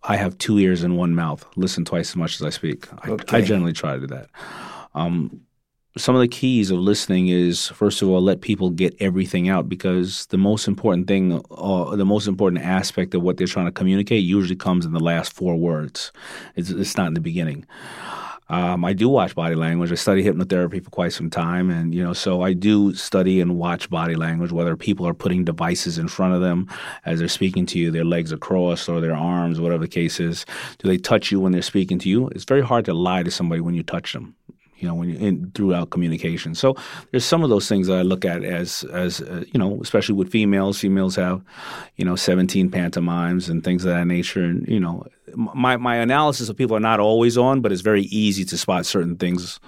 [0.02, 1.44] I have two ears and one mouth.
[1.56, 2.90] Listen twice as much as I speak.
[3.08, 3.36] Okay.
[3.36, 4.28] I, I, generally try to do that.
[4.94, 5.40] Um,
[5.96, 9.68] some of the keys of listening is first of all let people get everything out
[9.68, 13.72] because the most important thing uh, the most important aspect of what they're trying to
[13.72, 16.10] communicate usually comes in the last four words
[16.56, 17.64] it's, it's not in the beginning
[18.48, 19.90] um, I do watch body language.
[19.90, 23.56] I study hypnotherapy for quite some time, and you know, so I do study and
[23.56, 24.52] watch body language.
[24.52, 26.68] Whether people are putting devices in front of them
[27.06, 30.44] as they're speaking to you, their legs across or their arms, whatever the case is.
[30.78, 32.28] Do they touch you when they're speaking to you?
[32.28, 34.34] It's very hard to lie to somebody when you touch them
[34.84, 36.54] you know, when you in, throughout communication.
[36.54, 36.76] So
[37.10, 40.14] there's some of those things that I look at as as uh, you know, especially
[40.14, 40.78] with females.
[40.78, 41.42] Females have,
[41.96, 44.44] you know, 17 pantomimes and things of that nature.
[44.44, 48.02] And you know, my my analysis of people are not always on, but it's very
[48.02, 49.58] easy to spot certain things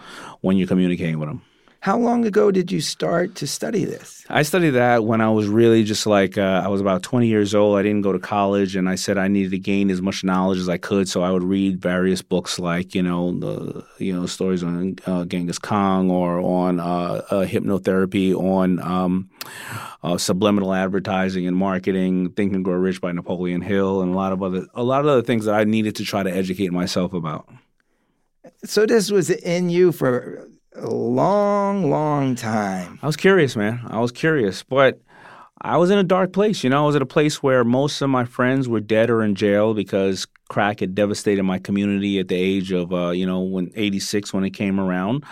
[0.43, 1.41] when you're communicating with them.
[1.87, 4.25] How long ago did you start to study this?
[4.29, 7.55] I studied that when I was really just like uh, I was about 20 years
[7.55, 7.79] old.
[7.79, 10.59] I didn't go to college, and I said I needed to gain as much knowledge
[10.59, 11.09] as I could.
[11.09, 15.27] So I would read various books, like you know the you know stories on uh,
[15.27, 19.31] Genghis Khan or on uh, uh hypnotherapy, on um,
[20.03, 24.33] uh, subliminal advertising and marketing, Think and Grow Rich by Napoleon Hill, and a lot
[24.33, 27.13] of other a lot of other things that I needed to try to educate myself
[27.13, 27.49] about.
[28.65, 32.99] So this was in you for a long, long time.
[33.03, 33.81] I was curious, man.
[33.89, 35.01] I was curious, but
[35.61, 36.63] I was in a dark place.
[36.63, 39.23] You know, I was at a place where most of my friends were dead or
[39.23, 43.41] in jail because crack had devastated my community at the age of, uh, you know,
[43.41, 45.25] when '86 when it came around.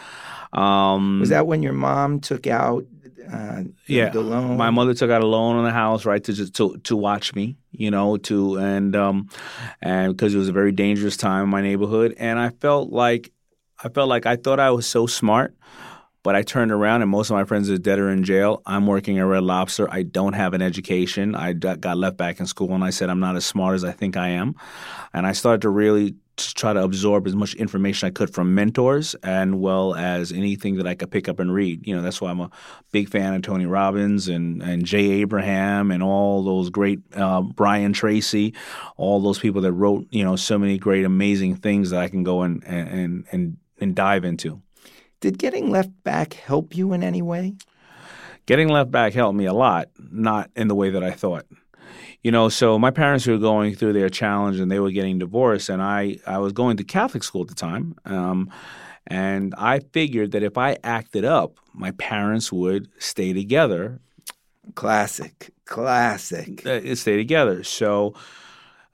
[0.53, 2.87] Um, was that when your mom took out?
[3.31, 4.57] Uh, yeah, the loan.
[4.57, 7.35] My mother took out a loan on the house, right, to just to to watch
[7.35, 9.29] me, you know, to and um,
[9.81, 13.33] and because it was a very dangerous time in my neighborhood, and I felt like
[13.83, 15.55] I felt like I thought I was so smart,
[16.23, 18.63] but I turned around and most of my friends are dead or in jail.
[18.65, 19.91] I'm working at Red Lobster.
[19.91, 21.35] I don't have an education.
[21.35, 23.93] I got left back in school and I said I'm not as smart as I
[23.93, 24.55] think I am.
[25.13, 29.15] And I started to really try to absorb as much information I could from mentors
[29.23, 31.87] and well as anything that I could pick up and read.
[31.87, 32.51] You know, that's why I'm a
[32.91, 37.93] big fan of Tony Robbins and, and Jay Abraham and all those great uh, Brian
[37.93, 38.55] Tracy,
[38.97, 42.25] all those people that wrote, you know, so many great, amazing things that I can
[42.25, 44.61] go and, and, and and dive into.
[45.21, 47.55] Did getting left back help you in any way?
[48.47, 51.47] Getting left back helped me a lot, not in the way that I thought.
[52.23, 55.69] You know, so my parents were going through their challenge and they were getting divorced,
[55.69, 57.95] and I, I was going to Catholic school at the time.
[58.05, 58.51] Um,
[59.07, 64.01] and I figured that if I acted up, my parents would stay together.
[64.75, 66.67] Classic, classic.
[66.67, 67.63] Uh, stay together.
[67.63, 68.15] So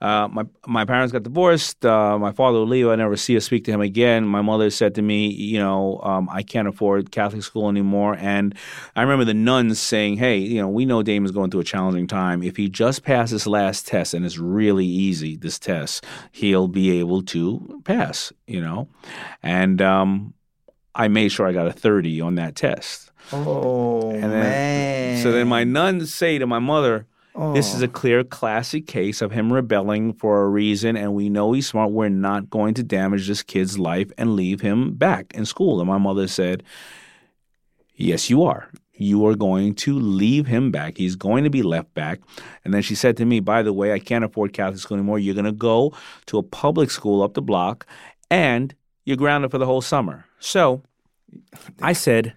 [0.01, 1.85] uh, my my parents got divorced.
[1.85, 2.87] Uh, my father leave.
[2.87, 4.25] I never see or speak to him again.
[4.25, 8.17] My mother said to me, you know, um, I can't afford Catholic school anymore.
[8.19, 8.55] And
[8.95, 12.07] I remember the nuns saying, hey, you know, we know Daymond's going through a challenging
[12.07, 12.41] time.
[12.41, 17.21] If he just passes last test, and it's really easy, this test, he'll be able
[17.23, 18.87] to pass, you know.
[19.43, 20.33] And um,
[20.95, 23.11] I made sure I got a 30 on that test.
[23.31, 25.21] Oh, then, man.
[25.21, 27.53] So then my nuns say to my mother, Oh.
[27.53, 27.89] This is a oh.
[27.89, 31.91] clear classic case of him rebelling for a reason, and we know he's smart.
[31.91, 35.79] We're not going to damage this kid's life and leave him back in school.
[35.79, 36.63] And my mother said,
[37.95, 38.69] Yes, you are.
[38.93, 40.97] You are going to leave him back.
[40.97, 42.19] He's going to be left back.
[42.63, 45.19] And then she said to me, By the way, I can't afford Catholic school anymore.
[45.19, 45.93] You're going to go
[46.27, 47.85] to a public school up the block,
[48.29, 50.25] and you're grounded for the whole summer.
[50.39, 50.83] So
[51.81, 52.33] I said,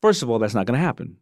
[0.00, 1.16] First of all, that's not going to happen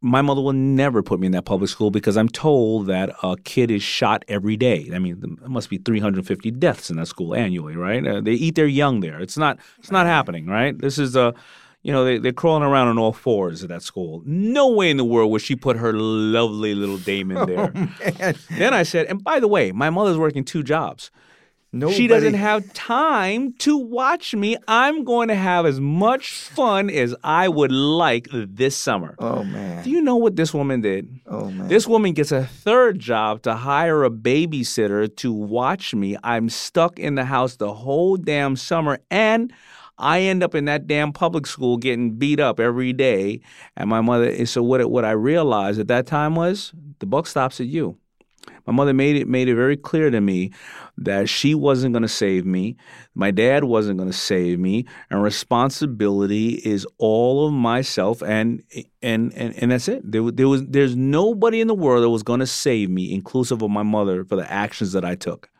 [0.00, 3.36] my mother will never put me in that public school because I'm told that a
[3.44, 4.90] kid is shot every day.
[4.94, 8.06] I mean, there must be 350 deaths in that school annually, right?
[8.06, 9.20] Uh, they eat their young there.
[9.20, 9.58] It's not.
[9.78, 10.78] It's not happening, right?
[10.78, 11.34] This is a.
[11.82, 14.20] You know, they, they're crawling around on all fours at that school.
[14.26, 17.72] No way in the world would she put her lovely little Daymond there.
[18.20, 21.12] Oh, then I said, and by the way, my mother's working two jobs.
[21.72, 21.96] Nobody...
[21.96, 24.56] She doesn't have time to watch me.
[24.66, 29.14] I'm going to have as much fun as I would like this summer.
[29.18, 29.84] Oh, man.
[29.84, 31.08] Do you know what this woman did?
[31.26, 31.68] Oh, man.
[31.68, 36.16] This woman gets a third job to hire a babysitter to watch me.
[36.22, 39.00] I'm stuck in the house the whole damn summer.
[39.10, 39.52] And
[39.98, 43.40] I end up in that damn public school getting beat up every day.
[43.76, 47.60] And my mother, so what, what I realized at that time was the buck stops
[47.60, 47.98] at you.
[48.66, 50.52] My mother made it made it very clear to me
[50.98, 52.76] that she wasn't going to save me.
[53.14, 58.62] My dad wasn't going to save me, and responsibility is all of myself and
[59.02, 60.10] and and, and that's it.
[60.10, 63.62] There, there was there's nobody in the world that was going to save me, inclusive
[63.62, 65.50] of my mother, for the actions that I took.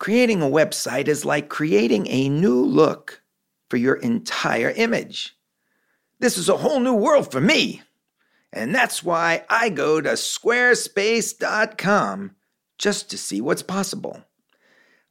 [0.00, 3.22] Creating a website is like creating a new look
[3.68, 5.36] for your entire image.
[6.18, 7.82] This is a whole new world for me.
[8.50, 12.30] And that's why I go to squarespace.com
[12.78, 14.24] just to see what's possible.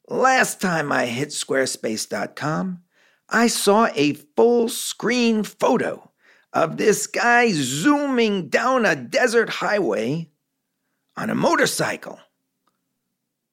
[0.07, 2.81] Last time I hit squarespace.com,
[3.29, 6.09] I saw a full screen photo
[6.51, 10.31] of this guy zooming down a desert highway
[11.15, 12.17] on a motorcycle.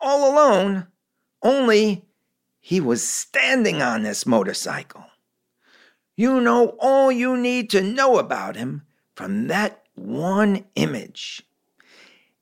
[0.00, 0.86] All alone
[1.42, 2.04] only
[2.60, 5.04] he was standing on this motorcycle.
[6.16, 8.82] You know all you need to know about him
[9.14, 11.42] from that one image.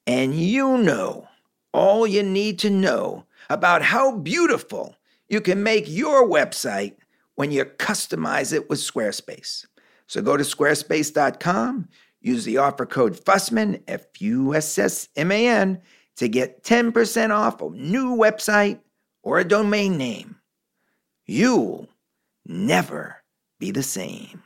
[0.07, 1.29] And you know
[1.73, 4.97] all you need to know about how beautiful
[5.29, 6.95] you can make your website
[7.35, 9.67] when you customize it with Squarespace.
[10.07, 11.89] So go to squarespace.com,
[12.21, 15.81] use the offer code FUSSMAN, F U S S M A N,
[16.17, 18.81] to get 10% off a new website
[19.25, 20.37] or a domain name.
[21.27, 21.89] You'll
[22.47, 23.17] never
[23.59, 24.43] be the same.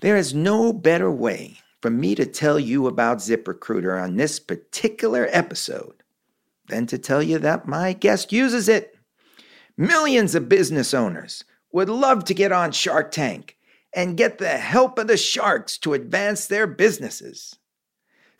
[0.00, 5.28] There is no better way for me to tell you about ZipRecruiter on this particular
[5.30, 6.02] episode
[6.68, 8.96] than to tell you that my guest uses it.
[9.76, 13.58] Millions of business owners would love to get on Shark Tank
[13.92, 17.58] and get the help of the sharks to advance their businesses.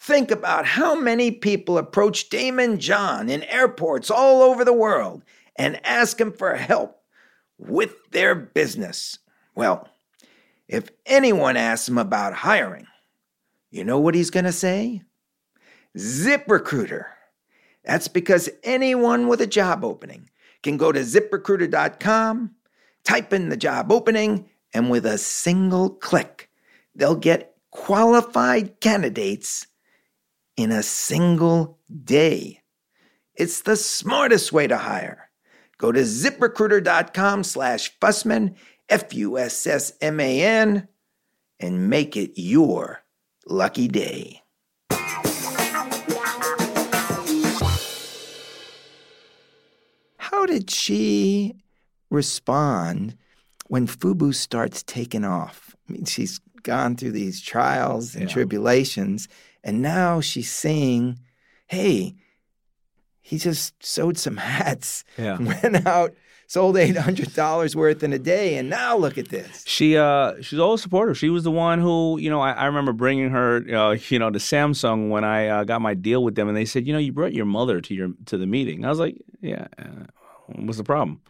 [0.01, 5.23] Think about how many people approach Daymond John in airports all over the world
[5.57, 7.03] and ask him for help
[7.59, 9.19] with their business.
[9.55, 9.87] Well,
[10.69, 12.87] if anyone asks him about hiring,
[13.71, 15.03] you know what he's going to say?
[15.99, 17.05] ZipRecruiter.
[17.85, 20.31] That's because anyone with a job opening
[20.63, 22.55] can go to ziprecruiter.com,
[23.05, 26.49] type in the job opening, and with a single click,
[26.95, 29.67] they'll get qualified candidates
[30.61, 32.61] in a single day.
[33.35, 35.31] It's the smartest way to hire.
[35.79, 38.55] Go to ziprecruiter.com slash Fussman,
[38.89, 40.89] F U S S M A N,
[41.59, 43.03] and make it your
[43.47, 44.43] lucky day.
[50.17, 51.55] How did she
[52.11, 53.17] respond
[53.69, 55.75] when Fubu starts taking off?
[55.89, 58.35] I mean, she's gone through these trials and Yeah.
[58.35, 59.29] tribulations,
[59.65, 61.19] and now she's saying,
[61.67, 62.15] hey,
[63.21, 65.39] he just sewed some hats, Yeah.
[65.39, 66.15] went out,
[66.47, 69.63] sold eight hundred dollars worth in a day, and now look at this.
[69.67, 71.17] She uh she's always supportive.
[71.17, 74.31] She was the one who you know I, I remember bringing her uh, you know
[74.31, 76.99] to Samsung when I uh, got my deal with them, and they said you know
[76.99, 78.85] you brought your mother to your to the meeting.
[78.85, 80.07] I was like yeah, uh,
[80.47, 81.21] what's the problem?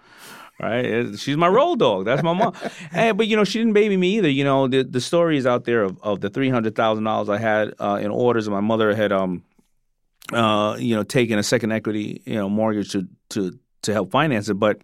[0.62, 2.04] Right, she's my roll dog.
[2.04, 2.52] That's my mom.
[2.92, 4.28] hey, but you know she didn't baby me either.
[4.28, 7.38] You know the the stories out there of, of the three hundred thousand dollars I
[7.38, 9.42] had uh, in orders, and my mother had um
[10.34, 14.50] uh you know taken a second equity you know mortgage to to to help finance
[14.50, 14.82] it, but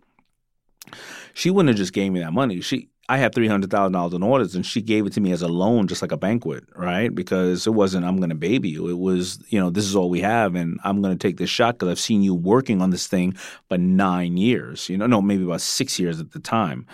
[1.34, 2.62] she wouldn't have just gave me that money.
[2.62, 5.32] She I had three hundred thousand dollars in orders, and she gave it to me
[5.32, 7.14] as a loan, just like a banquet, right?
[7.14, 8.88] Because it wasn't I'm going to baby you.
[8.88, 11.50] It was you know this is all we have, and I'm going to take this
[11.50, 13.32] shot because I've seen you working on this thing
[13.68, 14.88] for nine years.
[14.88, 16.86] You know, no, maybe about six years at the time.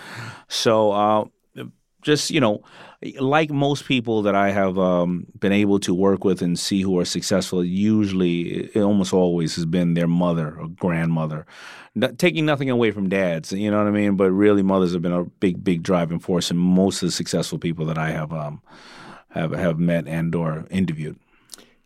[0.48, 1.24] So uh,
[2.03, 2.62] just you know,
[3.18, 6.98] like most people that I have um, been able to work with and see who
[6.98, 11.46] are successful, usually it almost always has been their mother or grandmother.
[12.16, 15.12] Taking nothing away from dads, you know what I mean, but really mothers have been
[15.12, 18.62] a big, big driving force in most of the successful people that I have um,
[19.30, 21.18] have have met and or interviewed.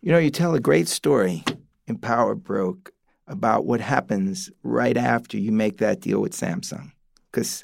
[0.01, 1.43] You know, you tell a great story
[1.87, 2.93] in Power Broke
[3.27, 6.91] about what happens right after you make that deal with Samsung.
[7.31, 7.63] Because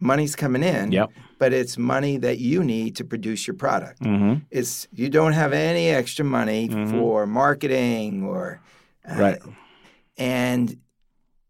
[0.00, 1.10] money's coming in, Yep.
[1.38, 4.00] but it's money that you need to produce your product.
[4.02, 4.44] Mm-hmm.
[4.50, 6.90] It's you don't have any extra money Mhm.
[6.90, 8.60] for marketing or
[9.10, 9.38] uh, Right.
[10.18, 10.76] and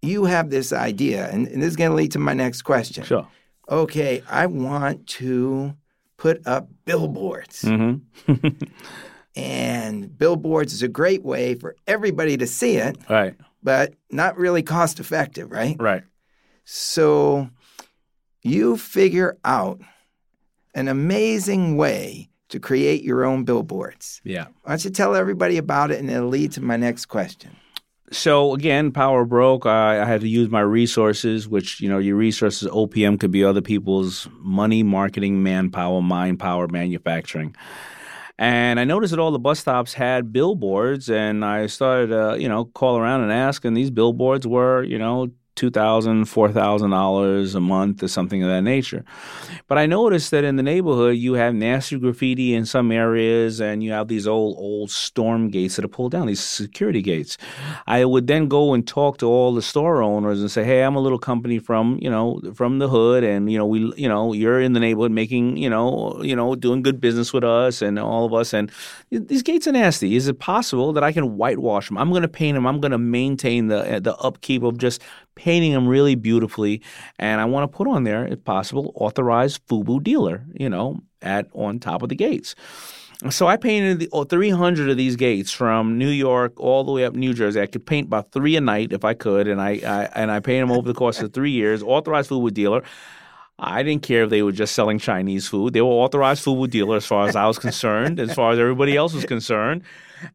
[0.02, 3.04] you have this idea, and, and this is going to lead to my next question.
[3.04, 3.26] Sure.
[3.68, 5.74] Okay, I want to
[6.16, 7.62] put up billboards.
[7.62, 8.48] Mm-hmm.
[9.36, 13.34] And billboards is a great way for everybody to see it, right.
[13.62, 15.76] but not really cost effective, right?
[15.78, 16.02] Right.
[16.64, 17.48] So
[18.42, 19.80] you figure out
[20.74, 24.20] an amazing way to create your own billboards.
[24.24, 24.46] Yeah.
[24.62, 27.56] Why don't you tell everybody about it and it'll lead to my next question.
[28.12, 29.66] So again, power broke.
[29.66, 33.44] I, I had to use my resources, which you know, your resources, OPM could be
[33.44, 37.54] other people's money, marketing, manpower, mind power, manufacturing.
[38.36, 42.48] And I noticed that all the bus stops had billboards, and I started, uh, you
[42.48, 45.30] know, call around and ask, and these billboards were, you know,
[45.60, 49.04] two thousand, four thousand dollars a month or something of that nature.
[49.68, 53.84] But I noticed that in the neighborhood you have nasty graffiti in some areas, and
[53.84, 57.36] you have these old old storm gates that are pulled down, these security gates.
[57.86, 60.96] I would then go and talk to all the store owners and say, "Hey, I'm
[60.96, 64.32] a little company from you know from the hood, and you know we you know
[64.32, 67.98] you're in the neighborhood making you know you know doing good business with us and
[67.98, 68.72] all of us, and
[69.10, 70.14] these gates are nasty.
[70.14, 71.98] Is it possible that I can whitewash them?
[71.98, 72.66] I'm going to paint them.
[72.66, 75.02] I'm going to maintain the uh, the upkeep of just
[75.34, 76.80] painting them really beautifully,
[77.18, 80.44] and I want to put on there, if possible, authorized FUBU dealer.
[80.54, 82.54] You know, at on top of the gates."
[83.28, 87.04] So I painted the, oh, 300 of these gates from New York all the way
[87.04, 87.60] up New Jersey.
[87.60, 90.40] I could paint about three a night if I could, and I, I and I
[90.40, 91.82] painted them over the course of three years.
[91.82, 92.82] Authorized with dealer.
[93.60, 95.74] I didn't care if they were just selling Chinese food.
[95.74, 98.96] They were authorized food dealer as far as I was concerned, as far as everybody
[98.96, 99.82] else was concerned.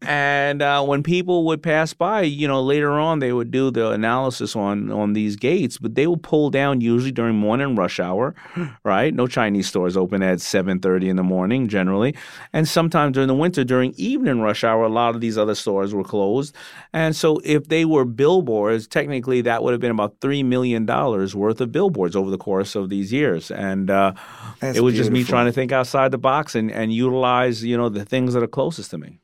[0.01, 3.91] And uh, when people would pass by, you know, later on they would do the
[3.91, 8.35] analysis on on these gates, but they would pull down usually during morning rush hour,
[8.83, 9.13] right?
[9.13, 12.15] No Chinese stores open at seven thirty in the morning generally,
[12.53, 15.93] and sometimes during the winter during evening rush hour, a lot of these other stores
[15.93, 16.55] were closed,
[16.93, 21.35] and so if they were billboards, technically that would have been about three million dollars
[21.35, 24.13] worth of billboards over the course of these years, and uh,
[24.61, 27.89] it was just me trying to think outside the box and and utilize you know
[27.89, 29.19] the things that are closest to me.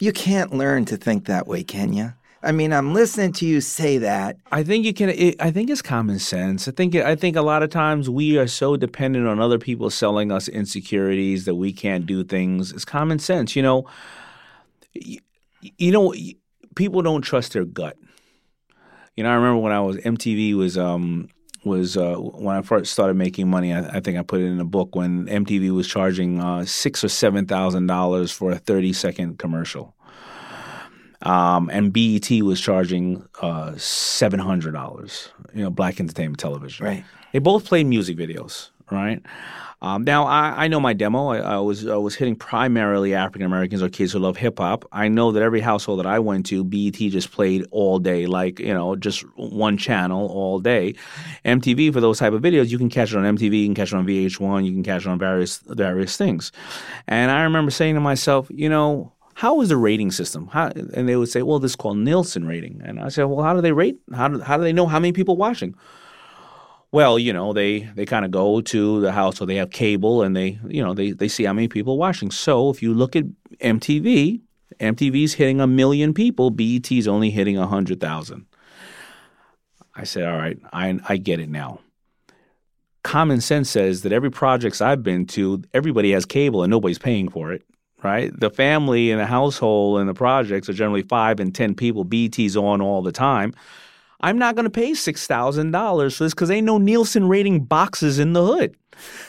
[0.00, 2.12] You can't learn to think that way, can you?
[2.40, 4.36] I mean, I'm listening to you say that.
[4.52, 5.08] I think you can.
[5.08, 6.68] It, I think it's common sense.
[6.68, 6.94] I think.
[6.94, 10.46] I think a lot of times we are so dependent on other people selling us
[10.46, 12.70] insecurities that we can't do things.
[12.70, 13.56] It's common sense.
[13.56, 13.86] You know.
[14.94, 15.18] You,
[15.60, 16.14] you know,
[16.76, 17.96] people don't trust their gut.
[19.16, 21.28] You know, I remember when I was MTV was um,
[21.64, 23.72] was uh, when I first started making money.
[23.72, 27.02] I, I, think I put it in a book when MTV was charging uh, six
[27.02, 29.94] or seven thousand dollars for a thirty second commercial,
[31.22, 35.30] um, and BET was charging uh, seven hundred dollars.
[35.54, 36.86] You know, Black Entertainment Television.
[36.86, 37.04] Right.
[37.32, 38.70] They both played music videos.
[38.90, 39.22] Right.
[39.80, 41.28] Um, now I, I, know my demo.
[41.28, 44.84] I, I, was I was hitting primarily African Americans or kids who love hip hop.
[44.90, 48.58] I know that every household that I went to, BET just played all day, like
[48.58, 50.94] you know, just one channel all day.
[51.44, 53.92] MTV for those type of videos, you can catch it on MTV, you can catch
[53.92, 56.50] it on VH1, you can catch it on various various things.
[57.06, 60.48] And I remember saying to myself, you know, how is the rating system?
[60.48, 62.82] How, and they would say, well, this is called Nielsen rating.
[62.84, 64.00] And I said, well, how do they rate?
[64.12, 65.76] How do, how do they know how many people watching?
[66.90, 70.22] Well, you know, they they kind of go to the house, so they have cable,
[70.22, 72.30] and they you know they they see how many people are watching.
[72.30, 73.24] So if you look at
[73.58, 74.40] MTV,
[74.80, 78.46] MTV's hitting a million people, BET's only hitting a hundred thousand.
[79.94, 81.80] I said, all right, I I get it now.
[83.02, 87.28] Common sense says that every projects I've been to, everybody has cable and nobody's paying
[87.28, 87.62] for it
[88.02, 88.38] right?
[88.38, 92.04] The family and the household and the projects are generally five and ten people.
[92.04, 93.54] BET's on all the time.
[94.20, 98.32] I'm not going to pay $6,000 for this because ain't no Nielsen rating boxes in
[98.32, 98.76] the hood.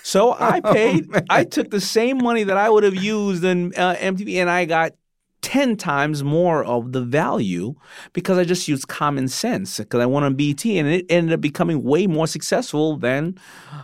[0.04, 3.44] So I oh, paid, oh, I took the same money that I would have used
[3.44, 4.94] in uh, MTV and I got
[5.42, 7.76] 10 times more of the value
[8.14, 11.42] because I just used common sense because I went on BET and it ended up
[11.42, 13.38] becoming way more successful than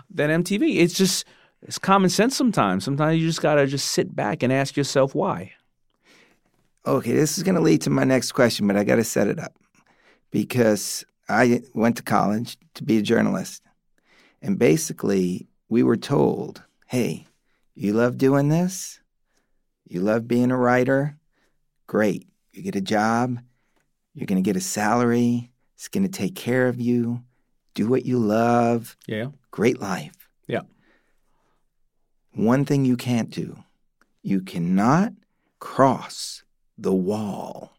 [0.10, 0.78] than MTV.
[0.78, 1.26] It's just
[1.62, 2.84] it's common sense sometimes.
[2.84, 5.53] Sometimes you just got to just sit back and ask yourself why.
[6.86, 9.28] Okay, this is going to lead to my next question, but I got to set
[9.28, 9.56] it up
[10.36, 13.64] because I went to college to be a journalist.
[14.42, 17.26] And basically, we were told, hey,
[17.74, 19.00] you love doing this?
[19.88, 21.16] You love being a writer?
[21.88, 22.28] Great.
[22.52, 23.40] You get a job,
[24.14, 27.24] you're going to get a salary, it's going to take care of you.
[27.74, 28.98] Do what you love.
[29.08, 29.28] Yeah.
[29.52, 30.28] Great life.
[30.48, 30.64] Yeah.
[32.34, 33.64] One thing you can't do
[34.22, 35.14] you cannot
[35.60, 36.44] cross
[36.78, 37.75] the wall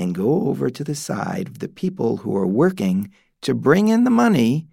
[0.00, 4.04] and go over to the side of the people who are working to bring in
[4.04, 4.66] the money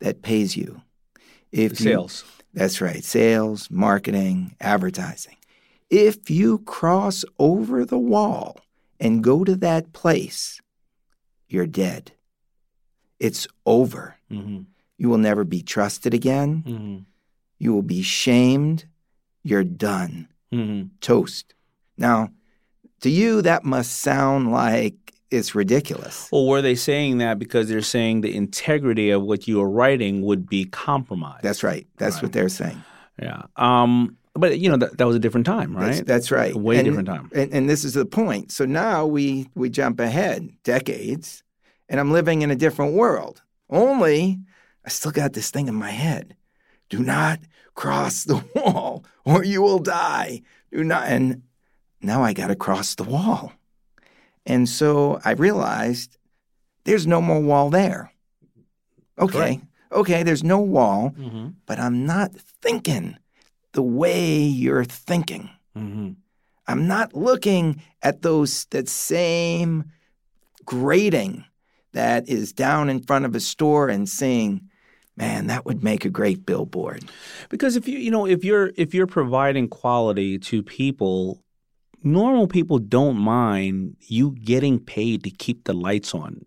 [0.00, 0.80] that pays you.
[1.52, 2.24] If sales.
[2.24, 5.36] You, that's right, sales, marketing, advertising.
[5.90, 8.60] If you cross over the wall
[8.98, 10.58] and go to that place,
[11.48, 12.12] you're dead.
[13.20, 14.16] It's over.
[14.30, 14.62] Mm-hmm.
[14.96, 16.64] You will never be trusted again.
[16.66, 16.98] Mm-hmm.
[17.58, 18.86] You will be shamed.
[19.42, 20.28] You're done.
[20.50, 20.88] Mm-hmm.
[21.02, 21.54] Toast.
[21.98, 22.30] Now,
[23.02, 24.94] to you, that must sound like
[25.30, 26.28] it's ridiculous.
[26.30, 30.22] Well, were they saying that because they're saying the integrity of what you are writing
[30.22, 31.42] would be compromised?
[31.42, 31.86] That's right.
[31.96, 32.24] That's right.
[32.24, 32.82] what they're saying.
[33.20, 33.42] Yeah.
[33.56, 35.86] Um, but you know that, that was a different time, right?
[35.86, 36.54] That's, that's right.
[36.54, 37.30] A way and, different time.
[37.34, 38.50] And, and this is the point.
[38.50, 41.42] So now we we jump ahead decades,
[41.88, 43.42] and I'm living in a different world.
[43.68, 44.38] Only
[44.84, 46.34] I still got this thing in my head:
[46.88, 47.40] do not
[47.74, 50.42] cross the wall, or you will die.
[50.70, 51.08] Do not.
[51.08, 51.42] And
[52.02, 53.52] now I got to cross the wall.
[54.44, 56.18] And so I realized
[56.84, 58.12] there's no more wall there.
[59.18, 59.62] Okay, Correct.
[59.92, 61.50] okay, there's no wall, mm-hmm.
[61.66, 62.32] but I'm not
[62.62, 63.16] thinking
[63.72, 65.50] the way you're thinking.
[65.76, 66.12] Mm-hmm.
[66.66, 69.84] I'm not looking at those that same
[70.64, 71.44] grating
[71.92, 74.68] that is down in front of a store and saying,
[75.16, 77.04] man that would make a great billboard
[77.50, 81.42] because if you you know if you're if you're providing quality to people
[82.04, 86.44] normal people don't mind you getting paid to keep the lights on.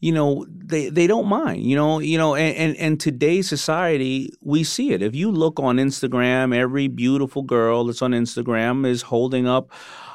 [0.00, 4.30] You know, they, they don't mind, you know, you know, and, and, and today's society,
[4.42, 5.02] we see it.
[5.02, 9.70] If you look on Instagram, every beautiful girl that's on Instagram is holding up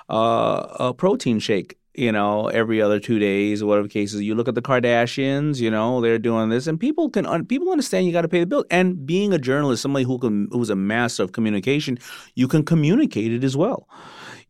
[0.07, 4.21] uh, a protein shake you know, every other two days or whatever cases.
[4.21, 8.05] You look at the Kardashians, you know, they're doing this, and people can people understand
[8.05, 8.65] you got to pay the bill.
[8.71, 11.97] And being a journalist, somebody who can who's a master of communication,
[12.35, 13.87] you can communicate it as well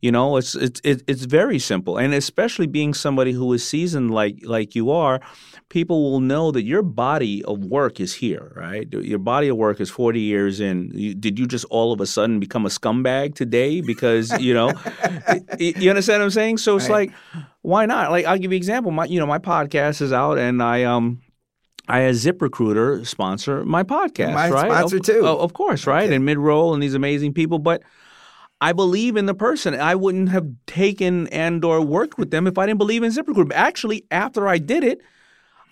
[0.02, 4.40] You know, it's it's it's very simple, and especially being somebody who is seasoned like
[4.42, 5.20] like you are,
[5.68, 8.92] people will know that your body of work is here, right?
[8.92, 10.90] Your body of work is forty years in.
[10.92, 14.72] You, did you just all of a sudden become a scumbag today because you know?
[15.60, 16.58] you understand what I'm saying?
[16.58, 17.08] So it's right.
[17.08, 18.10] like, why not?
[18.10, 18.90] Like I'll give you an example.
[18.90, 21.22] My you know my podcast is out, and I um
[21.86, 24.68] I had ZipRecruiter sponsor my podcast, my right?
[24.68, 26.06] Sponsor of, too, of course, right?
[26.06, 26.14] Okay.
[26.16, 27.82] And mid roll and these amazing people, but
[28.62, 29.74] I believe in the person.
[29.74, 33.50] I wouldn't have taken and or worked with them if I didn't believe in ZipRecruiter.
[33.52, 35.00] Actually, after I did it,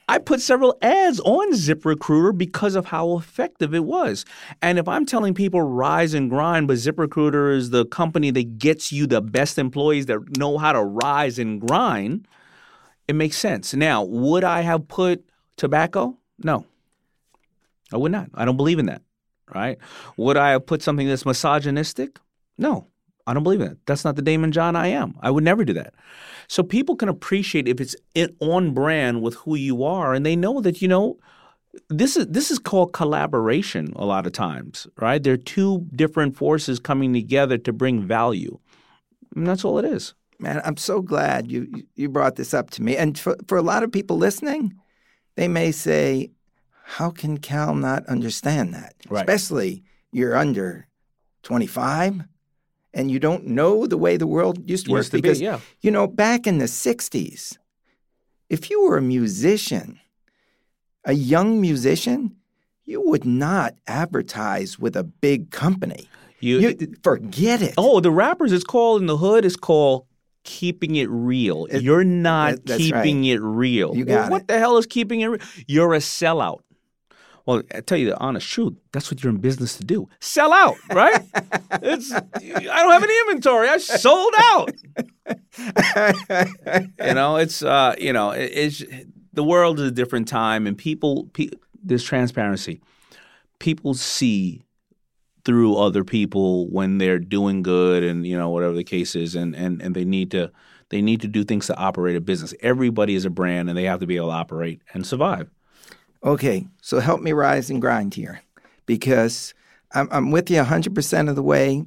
[0.08, 4.24] I put several ads on ZipRecruiter because of how effective it was.
[4.60, 8.90] And if I'm telling people rise and grind, but ZipRecruiter is the company that gets
[8.90, 12.26] you the best employees that know how to rise and grind,
[13.06, 13.72] it makes sense.
[13.72, 15.24] Now, would I have put
[15.56, 16.18] tobacco?
[16.42, 16.66] No.
[17.92, 18.30] I would not.
[18.34, 19.02] I don't believe in that.
[19.54, 19.78] Right?
[20.16, 22.18] Would I have put something that's misogynistic?
[22.60, 22.86] No,
[23.26, 23.78] I don't believe in it.
[23.86, 25.16] That's not the Daymond John I am.
[25.22, 25.94] I would never do that.
[26.46, 27.96] So people can appreciate if it's
[28.40, 31.18] on brand with who you are, and they know that you know
[31.88, 35.22] this is this is called collaboration a lot of times, right?
[35.22, 38.58] There are two different forces coming together to bring value,
[39.34, 40.14] and that's all it is.
[40.38, 42.96] Man, I'm so glad you you brought this up to me.
[42.96, 44.74] And for, for a lot of people listening,
[45.36, 46.30] they may say,
[46.84, 49.20] "How can Cal not understand that?" Right.
[49.20, 50.88] Especially you're under
[51.42, 52.24] 25
[52.92, 55.60] and you don't know the way the world used to work to because be, yeah.
[55.80, 57.56] you know back in the 60s
[58.48, 60.00] if you were a musician
[61.04, 62.36] a young musician
[62.84, 66.08] you would not advertise with a big company
[66.40, 70.06] you, you forget it oh the rappers it's called in the hood it's called
[70.42, 73.30] keeping it real it, you're not that, keeping right.
[73.32, 74.48] it real you got well, what it.
[74.48, 76.60] the hell is keeping it real you're a sellout
[77.50, 78.74] well, I tell you the honest truth.
[78.92, 80.08] That's what you're in business to do.
[80.20, 81.20] Sell out, right?
[81.82, 83.68] it's I don't have any inventory.
[83.68, 84.70] I sold out.
[87.04, 88.84] you know, it's uh, you know, it, it's
[89.32, 91.50] the world is a different time, and people, pe-
[91.82, 92.80] there's transparency.
[93.58, 94.62] People see
[95.44, 99.56] through other people when they're doing good, and you know, whatever the case is, and
[99.56, 100.52] and and they need to
[100.90, 102.54] they need to do things to operate a business.
[102.60, 105.50] Everybody is a brand, and they have to be able to operate and survive.
[106.24, 108.42] Okay, so help me rise and grind here
[108.86, 109.54] because
[109.94, 111.84] I'm, I'm with you 100% of the way,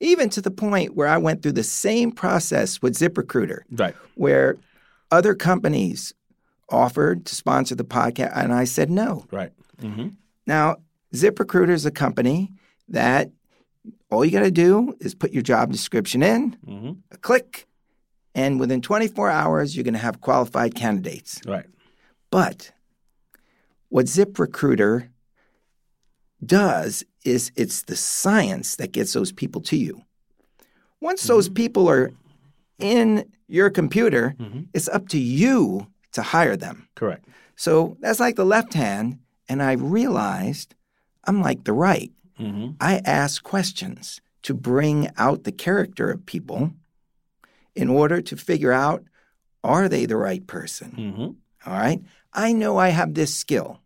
[0.00, 3.60] even to the point where I went through the same process with ZipRecruiter.
[3.70, 3.94] Right.
[4.14, 4.56] Where
[5.10, 6.12] other companies
[6.68, 9.26] offered to sponsor the podcast, and I said no.
[9.30, 9.52] Right.
[9.80, 10.08] Mm-hmm.
[10.46, 10.76] Now,
[11.14, 12.52] ZipRecruiter is a company
[12.88, 13.30] that
[14.10, 16.92] all you got to do is put your job description in, mm-hmm.
[17.12, 17.66] a click,
[18.34, 21.40] and within 24 hours, you're going to have qualified candidates.
[21.46, 21.66] Right.
[22.30, 22.72] But
[23.88, 25.08] what ZipRecruiter
[26.44, 30.02] does is it's the science that gets those people to you.
[31.00, 31.32] Once mm-hmm.
[31.32, 32.12] those people are
[32.78, 34.62] in your computer, mm-hmm.
[34.74, 36.88] it's up to you to hire them.
[36.94, 37.26] Correct.
[37.56, 39.18] So that's like the left hand.
[39.48, 40.74] And I realized
[41.24, 42.12] I'm like the right.
[42.38, 42.72] Mm-hmm.
[42.80, 46.72] I ask questions to bring out the character of people
[47.74, 49.04] in order to figure out
[49.64, 50.92] are they the right person?
[50.96, 51.70] Mm-hmm.
[51.70, 52.00] All right.
[52.36, 53.80] I know I have this skill.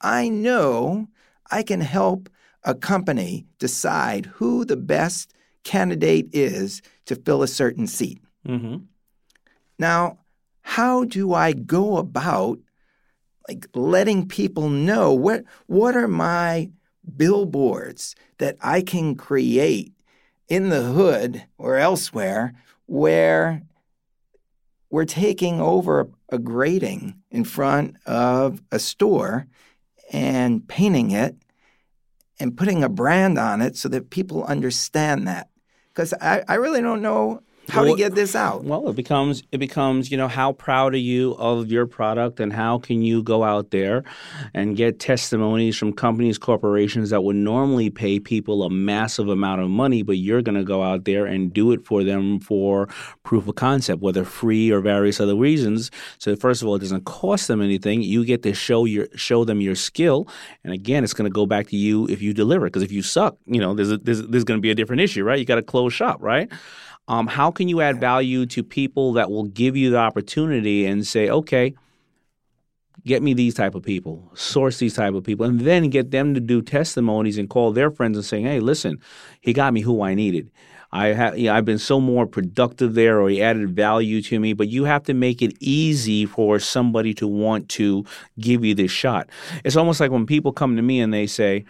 [0.00, 1.08] I know
[1.50, 2.30] I can help
[2.64, 8.20] a company decide who the best candidate is to fill a certain seat.
[8.48, 8.78] Mm-hmm.
[9.78, 10.18] Now,
[10.62, 12.58] how do I go about
[13.48, 16.70] like letting people know what what are my
[17.16, 19.92] billboards that I can create
[20.48, 22.54] in the hood or elsewhere
[22.86, 23.62] where
[24.90, 29.46] we're taking over a grating in front of a store
[30.12, 31.36] and painting it
[32.38, 35.48] and putting a brand on it so that people understand that.
[35.88, 38.64] Because I, I really don't know how well, to get this out?
[38.64, 42.52] Well, it becomes it becomes you know how proud are you of your product, and
[42.52, 44.04] how can you go out there
[44.54, 49.68] and get testimonies from companies, corporations that would normally pay people a massive amount of
[49.68, 52.88] money, but you're going to go out there and do it for them for
[53.24, 55.90] proof of concept, whether free or various other reasons.
[56.18, 58.02] So first of all, it doesn't cost them anything.
[58.02, 60.28] You get to show your show them your skill,
[60.64, 62.66] and again, it's going to go back to you if you deliver.
[62.66, 65.02] Because if you suck, you know there's a, there's, there's going to be a different
[65.02, 65.38] issue, right?
[65.38, 66.50] You got to close shop, right?
[67.08, 71.06] Um, how can you add value to people that will give you the opportunity and
[71.06, 71.74] say, okay,
[73.04, 76.34] get me these type of people, source these type of people, and then get them
[76.34, 78.98] to do testimonies and call their friends and say, hey, listen,
[79.40, 80.50] he got me who I needed.
[80.92, 84.40] I have, you know, I've been so more productive there, or he added value to
[84.40, 84.52] me.
[84.52, 88.04] But you have to make it easy for somebody to want to
[88.38, 89.28] give you this shot.
[89.64, 91.64] It's almost like when people come to me and they say,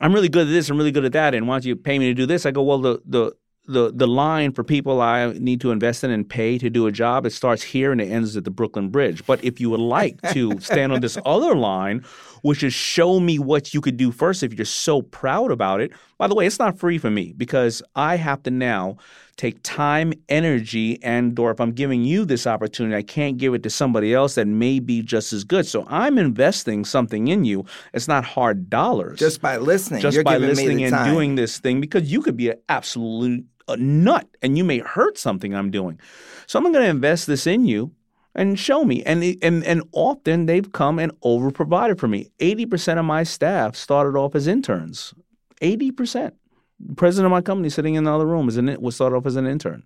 [0.00, 1.98] "I'm really good at this, I'm really good at that, and why don't you pay
[1.98, 3.32] me to do this?" I go, "Well, the the
[3.66, 6.92] the the line for people I need to invest in and pay to do a
[6.92, 9.24] job, it starts here and it ends at the Brooklyn Bridge.
[9.26, 12.04] But if you would like to stand on this other line,
[12.42, 15.92] which is show me what you could do first if you're so proud about it.
[16.18, 18.98] By the way, it's not free for me because I have to now
[19.36, 23.62] take time, energy, and or if I'm giving you this opportunity, I can't give it
[23.64, 25.66] to somebody else that may be just as good.
[25.66, 27.66] So I'm investing something in you.
[27.92, 29.18] It's not hard dollars.
[29.18, 30.00] Just by listening.
[30.00, 31.12] Just You're by listening and time.
[31.12, 35.18] doing this thing because you could be an absolute a nut and you may hurt
[35.18, 35.98] something I'm doing.
[36.46, 37.92] So I'm going to invest this in you
[38.34, 39.02] and show me.
[39.04, 42.30] And and and often they've come and over provided for me.
[42.38, 45.14] 80% of my staff started off as interns.
[45.62, 46.32] 80%.
[46.78, 49.26] The president of my company sitting in the other room is an, was started off
[49.26, 49.84] as an intern.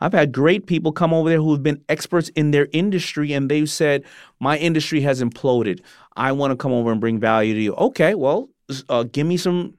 [0.00, 3.50] I've had great people come over there who have been experts in their industry and
[3.50, 4.04] they've said,
[4.40, 5.80] My industry has imploded.
[6.16, 7.74] I want to come over and bring value to you.
[7.74, 8.48] Okay, well,
[8.88, 9.74] uh, give me some,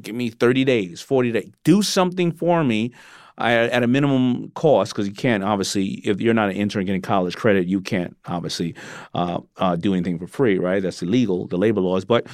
[0.00, 1.50] give me 30 days, 40 days.
[1.64, 2.92] Do something for me
[3.40, 7.36] at a minimum cost because you can't obviously if you're not an intern getting college
[7.36, 8.74] credit you can't obviously
[9.14, 12.26] uh, uh, do anything for free right that's illegal the labor laws but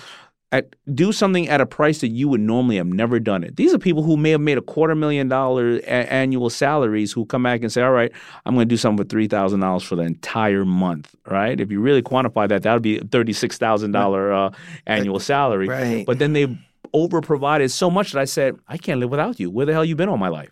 [0.51, 3.75] at, do something at a price that you would normally have never done it these
[3.75, 7.43] are people who may have made a quarter million dollar a- annual salaries who come
[7.43, 8.11] back and say all right
[8.47, 12.01] i'm going to do something for $3000 for the entire month right if you really
[12.01, 14.57] quantify that that would be a $36000 uh,
[14.87, 16.07] annual salary Right.
[16.07, 16.47] but then they
[16.95, 19.84] over provided so much that i said i can't live without you where the hell
[19.84, 20.51] you been all my life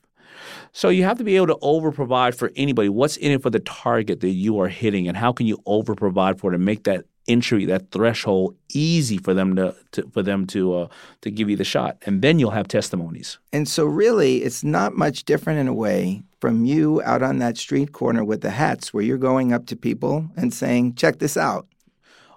[0.73, 2.89] so you have to be able to over provide for anybody.
[2.89, 5.95] What's in it for the target that you are hitting, and how can you over
[5.95, 10.47] provide for to make that entry, that threshold, easy for them to, to for them
[10.49, 10.89] to uh,
[11.21, 13.39] to give you the shot, and then you'll have testimonies.
[13.53, 17.57] And so, really, it's not much different in a way from you out on that
[17.59, 21.37] street corner with the hats where you're going up to people and saying, check this
[21.37, 21.69] out.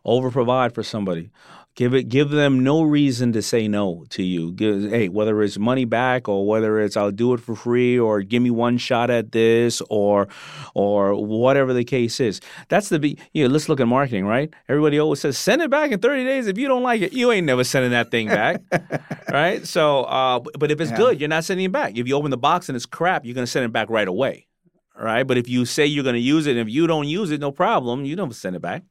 [0.03, 1.32] Over provide for somebody.
[1.76, 2.07] Give it.
[2.07, 4.53] Give them no reason to say no to you.
[4.53, 8.21] Give, hey, whether it's money back or whether it's I'll do it for free or
[8.21, 10.30] give me one shot at this or
[10.73, 12.39] or whatever the case is.
[12.69, 13.17] That's the be.
[13.34, 14.53] You know, let's look at marketing, right?
[14.69, 16.47] Everybody always says send it back in thirty days.
[16.47, 18.61] If you don't like it, you ain't never sending that thing back,
[19.30, 19.67] right?
[19.67, 20.97] So, uh, but if it's Yeah.
[20.97, 21.97] good, you're not sending it back.
[21.97, 24.47] If you open the box and it's crap, you're gonna send it back right away,
[24.97, 25.23] right?
[25.23, 27.51] But if you say you're gonna use it, and if you don't use it, no
[27.51, 28.05] problem.
[28.05, 28.84] You don't send it back.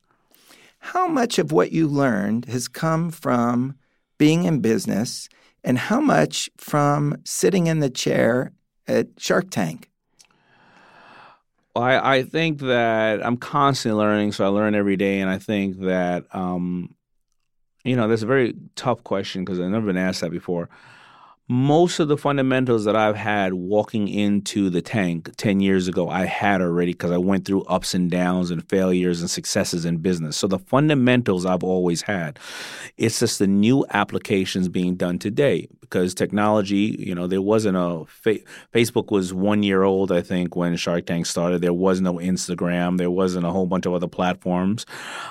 [0.84, 3.74] How much of what you learned has come from
[4.18, 5.30] being in business,
[5.64, 8.52] and how much from sitting in the chair
[8.86, 9.90] at Shark Tank?
[11.74, 15.80] I, I think that I'm constantly learning, so I learn every day, and I think
[15.80, 16.94] that um,
[17.82, 20.68] you know that's a very tough question because I've never been asked that before.
[21.46, 26.24] Most of the fundamentals that I've had walking into the tank 10 years ago, I
[26.24, 30.38] had already because I went through ups and downs and failures and successes in business.
[30.38, 32.38] So the fundamentals I've always had.
[32.96, 38.06] It's just the new applications being done today because technology, you know, there wasn't a
[38.06, 38.40] fa-
[38.72, 41.60] Facebook was one year old, I think, when Shark Tank started.
[41.60, 42.96] There was no Instagram.
[42.96, 44.86] There wasn't a whole bunch of other platforms.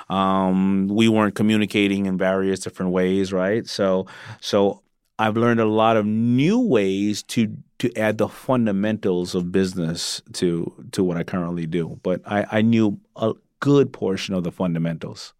[0.08, 3.66] Um, we weren't communicating in various different ways, right?
[3.66, 4.06] So,
[4.40, 4.83] so
[5.18, 10.72] I've learned a lot of new ways to to add the fundamentals of business to
[10.92, 12.00] to what I currently do.
[12.02, 15.32] But I, I knew a good portion of the fundamentals.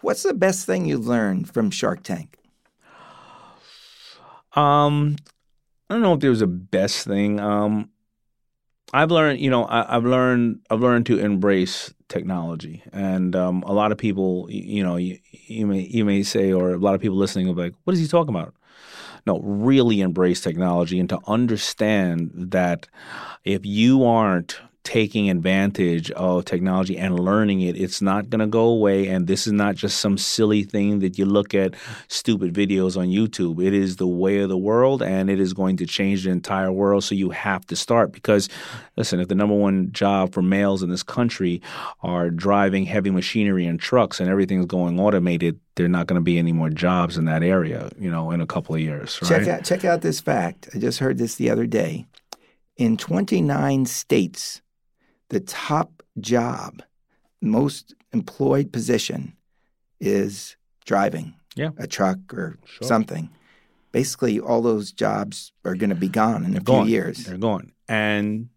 [0.00, 2.38] What's the best thing you've learned from Shark Tank?
[4.54, 5.16] Um,
[5.88, 7.38] I don't know if there's a best thing.
[7.38, 7.90] Um,
[8.92, 13.72] I've learned, you know, I, I've learned, I've learned to embrace technology, and um, a
[13.72, 16.94] lot of people, y- you know, you, you may you may say, or a lot
[16.96, 18.54] of people listening will be like, "What is he talking about?"
[19.26, 22.88] No, really embrace technology and to understand that
[23.44, 28.64] if you aren't taking advantage of technology and learning it, it's not going to go
[28.64, 29.08] away.
[29.08, 31.74] And this is not just some silly thing that you look at
[32.08, 33.64] stupid videos on YouTube.
[33.64, 36.72] It is the way of the world and it is going to change the entire
[36.72, 37.04] world.
[37.04, 38.48] So you have to start because,
[38.96, 41.60] listen, if the number one job for males in this country
[42.02, 46.24] are driving heavy machinery and trucks and everything's going automated, there are not going to
[46.24, 49.18] be any more jobs in that area, you know, in a couple of years.
[49.22, 49.28] Right?
[49.28, 50.68] Check out check out this fact.
[50.74, 52.06] I just heard this the other day.
[52.76, 54.62] In 29 states,
[55.30, 56.82] the top job,
[57.40, 59.32] most employed position
[60.00, 61.70] is driving Yeah.
[61.78, 62.86] a truck or Sure.
[62.86, 63.30] something.
[63.92, 67.24] Basically, all those jobs are going to be gone in a few years.
[67.24, 67.72] They're gone.
[67.88, 68.50] And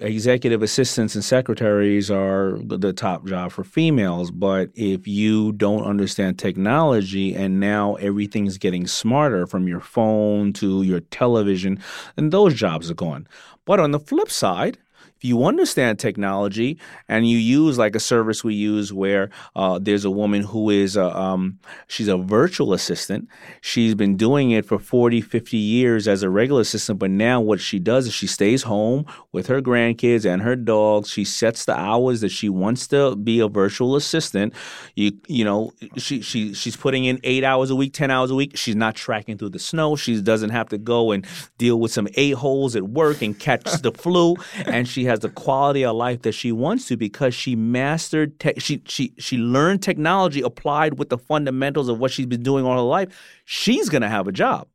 [0.00, 4.32] executive assistants and secretaries are the top job for females.
[4.32, 10.82] But if you don't understand technology and now everything's getting smarter from your phone to
[10.82, 11.78] your television,
[12.16, 13.28] then those jobs are gone.
[13.64, 14.78] But on the flip side,
[15.24, 20.10] you understand technology and you use like a service we use where uh, there's a
[20.10, 21.58] woman who is a, um,
[21.88, 23.26] she's a virtual assistant.
[23.62, 27.58] She's been doing it for 40, 50 years as a regular assistant, but now what
[27.60, 31.08] she does is she stays home with her grandkids and her dogs.
[31.08, 34.52] She sets the hours that she wants to be a virtual assistant.
[34.94, 38.34] You you know she she she's putting in eight hours a week, ten hours a
[38.34, 38.56] week.
[38.56, 39.96] She's not tracking through the snow.
[39.96, 43.64] She doesn't have to go and deal with some a holes at work and catch
[43.82, 44.36] the flu.
[44.66, 48.58] And she has the quality of life that she wants to because she mastered te-
[48.58, 52.76] she she she learned technology applied with the fundamentals of what she's been doing all
[52.76, 53.08] her life.
[53.44, 54.68] She's gonna have a job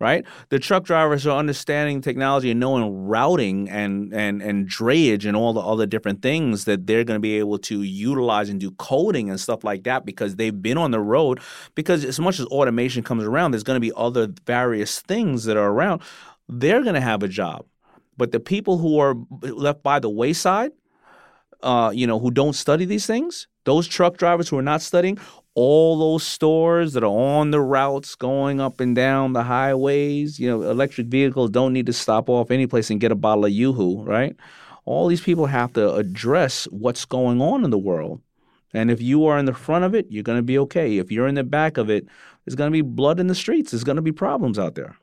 [0.00, 0.24] right?
[0.50, 5.52] The truck drivers are understanding technology and knowing routing and and and drayage and all
[5.52, 9.40] the other different things that they're to be able to utilize and do coding and
[9.40, 11.40] stuff like that because they've been on the road.
[11.74, 15.70] Because as much as automation comes around, there's to be other various things that are
[15.70, 16.02] around.
[16.48, 17.66] They're to have a job,
[18.18, 20.72] but the people who are left by the wayside.
[21.60, 25.18] Uh, you know, who don't study these things, those truck drivers who are not studying,
[25.54, 30.38] all those stores that are on the routes going up and down the highways.
[30.38, 33.44] You know, electric vehicles don't need to stop off any place and get a bottle
[33.44, 34.36] of Yoo-Hoo, right?
[34.84, 38.20] All these people have to address what's going on in the world.
[38.72, 40.98] And if you are in the front of it, you're going to be okay.
[40.98, 42.06] If you're in the back of it,
[42.44, 43.72] there's going to be blood in the streets.
[43.72, 44.96] There's going to be problems out there.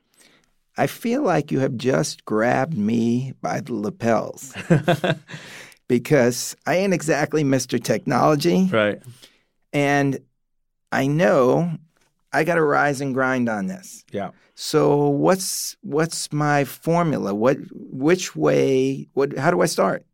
[0.78, 4.54] I feel like you have just grabbed me by the lapels
[5.88, 7.82] because I ain't exactly Mr.
[7.82, 8.68] Technology.
[8.70, 9.00] Right.
[9.72, 10.18] And
[10.92, 11.78] I know
[12.32, 14.04] I got to rise and grind on this.
[14.10, 14.30] Yeah.
[14.54, 17.34] So what's what's my formula?
[17.34, 19.08] What which way?
[19.12, 19.36] What?
[19.36, 20.04] How do I start?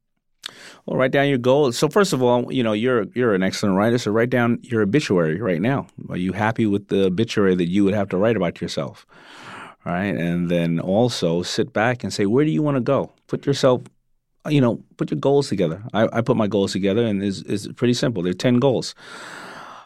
[0.87, 1.79] Well, write down your goals.
[1.79, 3.99] So first of all, you know you're you're an excellent writer.
[3.99, 5.87] So write down your obituary right now.
[6.09, 9.07] Are you happy with the obituary that you would have to write about yourself?
[9.85, 13.11] Right, and then also sit back and say, where do you want to go?
[13.26, 13.83] Put yourself,
[14.49, 15.83] you know, put your goals together.
[15.93, 18.22] I, I put my goals together, and it's, it's pretty simple.
[18.22, 18.95] They're ten goals.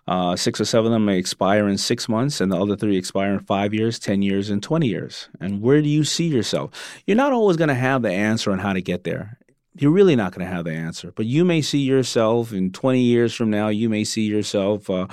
[0.08, 2.96] Uh, six or seven of them may expire in six months, and the other three
[2.96, 5.28] expire in five years, 10 years, and 20 years.
[5.40, 7.00] And where do you see yourself?
[7.06, 9.38] You're not always going to have the answer on how to get there.
[9.78, 13.00] You're really not going to have the answer, but you may see yourself in 20
[13.00, 15.08] years from now, you may see yourself uh,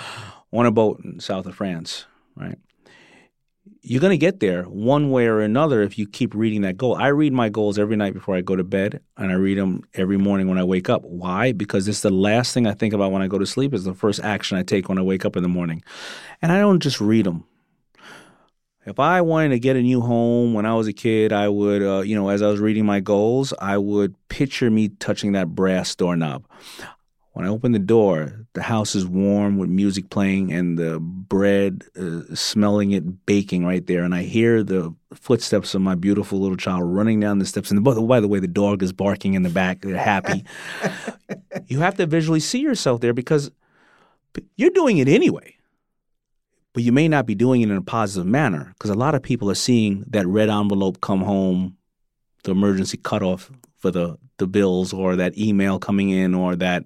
[0.54, 2.06] on a boat in south of France,
[2.36, 2.60] right?
[3.86, 6.96] You're going to get there one way or another if you keep reading that goal.
[6.96, 9.84] I read my goals every night before I go to bed, and I read them
[9.94, 11.04] every morning when I wake up.
[11.04, 11.52] Why?
[11.52, 13.74] Because it's the last thing I think about when I go to sleep.
[13.74, 15.84] Is the first action I take when I wake up in the morning,
[16.42, 17.44] and I don't just read them.
[18.86, 21.82] If I wanted to get a new home when I was a kid, I would,
[21.82, 25.56] uh, you know, as I was reading my goals, I would picture me touching that
[25.56, 26.46] brass doorknob.
[27.34, 31.84] When I open the door, the house is warm with music playing and the bread
[32.00, 34.04] uh, smelling it baking right there.
[34.04, 37.72] And I hear the footsteps of my beautiful little child running down the steps.
[37.72, 39.82] And by the, by the way, the dog is barking in the back.
[39.82, 40.46] They're happy.
[41.68, 43.50] you have to visually see yourself there because
[44.56, 45.56] you're doing it anyway.
[46.74, 49.24] But you may not be doing it in a positive manner because a lot of
[49.24, 51.78] people are seeing that red envelope come home,
[52.44, 53.52] the emergency cutoff
[53.84, 56.86] for the the bills or that email coming in or that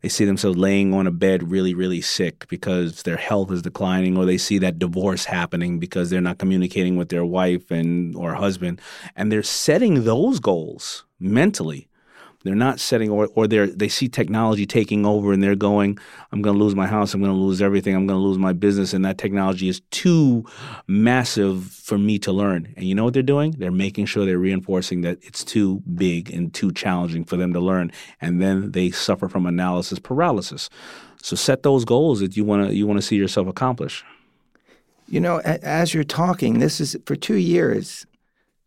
[0.00, 4.16] they see themselves laying on a bed really really sick because their health is declining
[4.16, 8.34] or they see that divorce happening because they're not communicating with their wife and or
[8.34, 8.80] husband.
[9.16, 11.88] And they're setting those goals mentally
[12.42, 15.98] they're not setting, or, or they they see technology taking over and they're going,
[16.32, 18.38] I'm going to lose my house, I'm going to lose everything, I'm going to lose
[18.38, 20.44] my business, and that technology is too
[20.86, 22.72] massive for me to learn.
[22.76, 23.52] And you know what they're doing?
[23.52, 27.60] They're making sure they're reinforcing that it's too big and too challenging for them to
[27.60, 27.92] learn.
[28.20, 30.70] And then they suffer from analysis paralysis.
[31.22, 34.04] So set those goals that you want to you want to see yourself accomplish.
[35.08, 38.06] You know, as you're talking, this is for two years.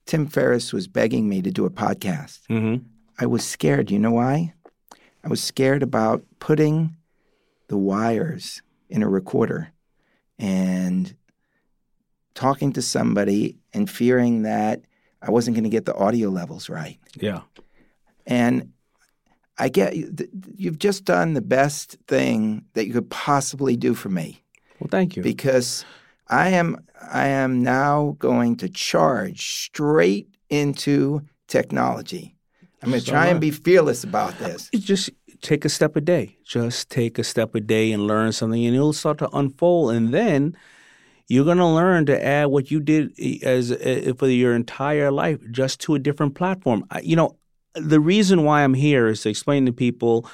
[0.05, 2.41] Tim Ferriss was begging me to do a podcast.
[2.49, 2.86] Mm-hmm.
[3.20, 3.91] I was scared.
[3.91, 4.53] You know why?
[5.24, 6.95] I was scared about putting
[7.68, 9.72] the wires in a recorder
[10.38, 11.16] and
[12.34, 14.82] talking to somebody and fearing that
[15.22, 16.99] I wasn't going to get the audio levels right.
[17.16, 17.41] Yeah.
[18.26, 18.74] And
[19.57, 24.43] I get you've just done the best thing that you could possibly do for me.
[24.80, 25.24] Well, thank you.
[25.24, 25.86] Because
[26.28, 32.36] I am I am now going to charge straight into technology.
[32.84, 34.70] I'm going to try and be fearless about this.
[34.74, 35.10] Uh, just
[35.42, 36.38] take a step a day.
[36.44, 39.94] Just take a step a day and learn something, and it'll start to unfold.
[39.94, 40.58] And then
[41.28, 45.40] you're going to learn to add what you did as uh, for your entire life
[45.52, 46.86] just to a different platform.
[47.02, 47.38] You know,
[47.74, 50.30] the reason why I'm here is to explain to people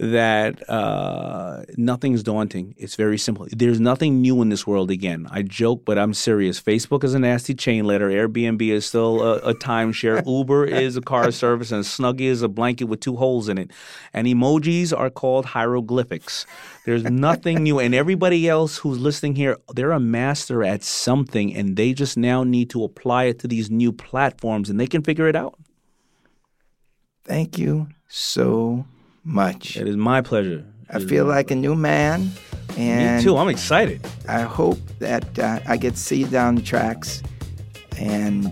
[0.00, 2.74] that uh, nothing's daunting.
[2.78, 3.46] It's very simple.
[3.52, 4.90] There's nothing new in this world.
[4.90, 6.58] Again, I joke, but I'm serious.
[6.58, 8.08] Facebook is a nasty chain letter.
[8.08, 10.26] Airbnb is still a, a timeshare.
[10.26, 13.72] Uber is a car service, and Snuggie is a blanket with two holes in it.
[14.14, 16.46] And emojis are called hieroglyphics.
[16.86, 17.78] There's nothing new.
[17.78, 22.42] And everybody else who's listening here, they're a master at something, and they just now
[22.42, 25.58] need to apply it to these new platforms, and they can figure it out.
[27.22, 28.86] Thank you so
[29.24, 29.76] much.
[29.76, 30.64] It is my pleasure.
[30.88, 32.30] I feel like a new man.
[32.76, 33.36] And Me too.
[33.36, 34.06] I'm excited.
[34.28, 37.22] I hope that uh, I get to see you down the tracks
[37.98, 38.44] and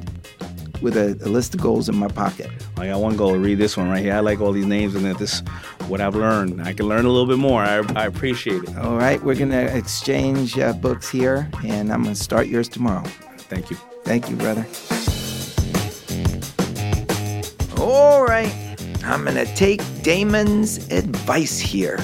[0.82, 2.50] with a, a, list of goals in my pocket.
[2.76, 3.36] I got one goal.
[3.36, 4.14] Read this one right here.
[4.14, 5.40] I like all these names and that this
[5.88, 6.62] what I've learned.
[6.62, 7.62] I can learn a little bit more.
[7.62, 8.76] I, I appreciate it.
[8.76, 13.04] All right, we're gonna exchange uh, books here, and I'm gonna start yours tomorrow.
[13.38, 13.76] Thank you.
[14.04, 14.66] Thank you, brother.
[17.80, 18.52] All right,
[19.08, 21.98] I'm gonna take Daymond's advice here.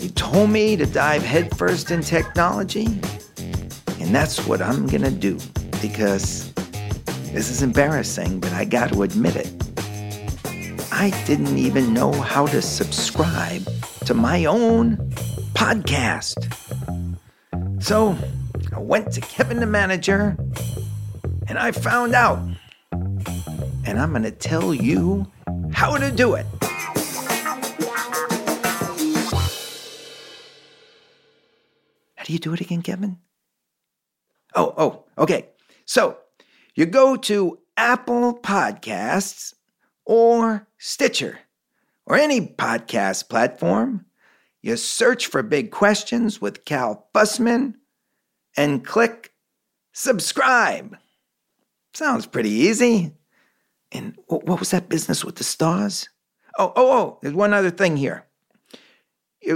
[0.00, 2.86] He told me to dive headfirst in technology,
[4.00, 5.36] and that's what I'm gonna do
[5.82, 6.52] because
[7.32, 9.52] this is embarrassing, but I got to admit it.
[10.92, 13.62] I didn't even know how to subscribe
[14.06, 14.96] to my own
[15.54, 16.52] podcast.
[17.82, 18.16] So
[18.72, 20.36] I went to Kevin the manager
[21.48, 22.38] and I found out.
[23.84, 25.26] And I'm going to tell you
[25.72, 26.46] how to do it.
[32.16, 33.18] How do you do it again, Kevin?
[34.54, 35.50] Oh, oh, okay.
[35.84, 36.18] So
[36.74, 39.54] you go to Apple Podcasts
[40.04, 41.38] or Stitcher
[42.06, 44.06] or any podcast platform.
[44.62, 47.74] You search for Big Questions with Cal Fussman
[48.56, 49.32] and click
[49.92, 50.96] subscribe.
[51.94, 53.17] Sounds pretty easy.
[53.92, 56.08] And what was that business with the stars?
[56.58, 58.26] Oh, oh, oh, there's one other thing here.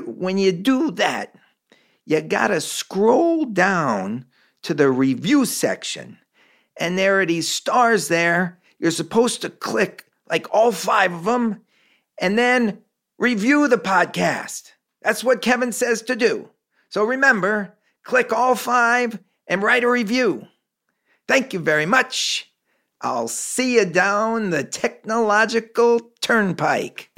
[0.07, 1.35] When you do that,
[2.07, 4.26] you gotta scroll down
[4.62, 6.18] to the review section
[6.76, 8.59] and there are these stars there.
[8.78, 11.62] You're supposed to click like all five of them
[12.18, 12.78] and then
[13.18, 14.72] review the podcast.
[15.03, 16.51] That's what Kevin says to do.
[16.89, 20.47] So remember, click all five and write a review.
[21.28, 22.51] Thank you very much.
[23.05, 27.11] I'll see you down the technological turnpike.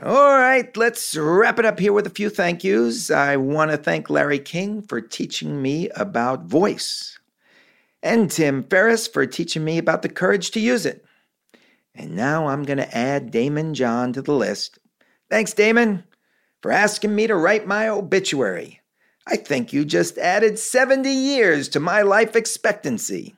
[0.00, 3.10] All right, let's wrap it up here with a few thank yous.
[3.10, 7.18] I want to thank Larry King for teaching me about voice,
[8.00, 11.04] and Tim Ferriss for teaching me about the courage to use it.
[11.92, 14.78] And now I'm going to add Daymond John to the list.
[15.28, 16.04] Thanks, Daymond,
[16.62, 18.80] for asking me to write my obituary.
[19.30, 23.36] I think you just added 70 years to my life expectancy.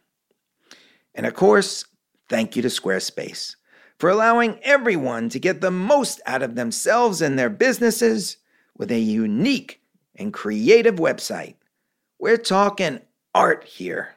[1.17, 1.85] And of course,
[2.29, 3.57] thank you to Squarespace
[3.99, 8.37] for allowing everyone to get the most out of themselves and their businesses
[8.79, 9.83] with a unique
[10.15, 11.57] and creative website.
[12.21, 13.01] We're talking
[13.35, 14.15] art here.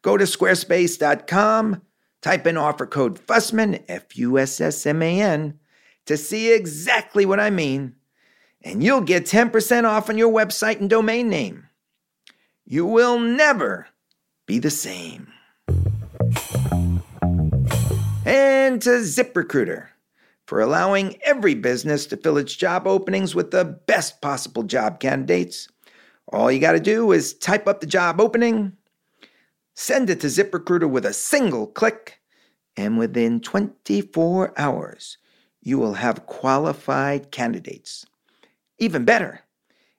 [0.00, 1.82] Go to squarespace.com,
[2.22, 5.58] type in offer code Fussman, F U S S M A N,
[6.06, 7.94] to see exactly what I mean,
[8.62, 11.68] and you'll get 10% off on your website and domain name.
[12.64, 13.88] You will never
[14.46, 15.32] be the same
[18.24, 19.88] and to ZipRecruiter
[20.46, 25.68] for allowing every business to fill its job openings with the best possible job candidates.
[26.28, 28.76] All you got to do is type up the job opening,
[29.74, 32.20] send it to ZipRecruiter with a single click,
[32.76, 35.18] and within 24 hours,
[35.60, 38.06] you will have qualified candidates.
[38.80, 39.42] Even better,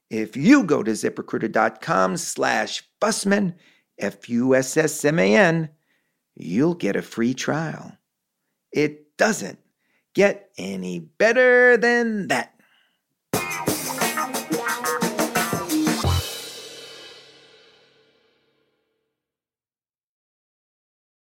[0.09, 3.53] if you go to ziprecruiter.com slash Fussman,
[3.99, 5.69] F U S S M A N,
[6.35, 7.95] you'll get a free trial.
[8.71, 9.59] It doesn't
[10.15, 12.55] get any better than that.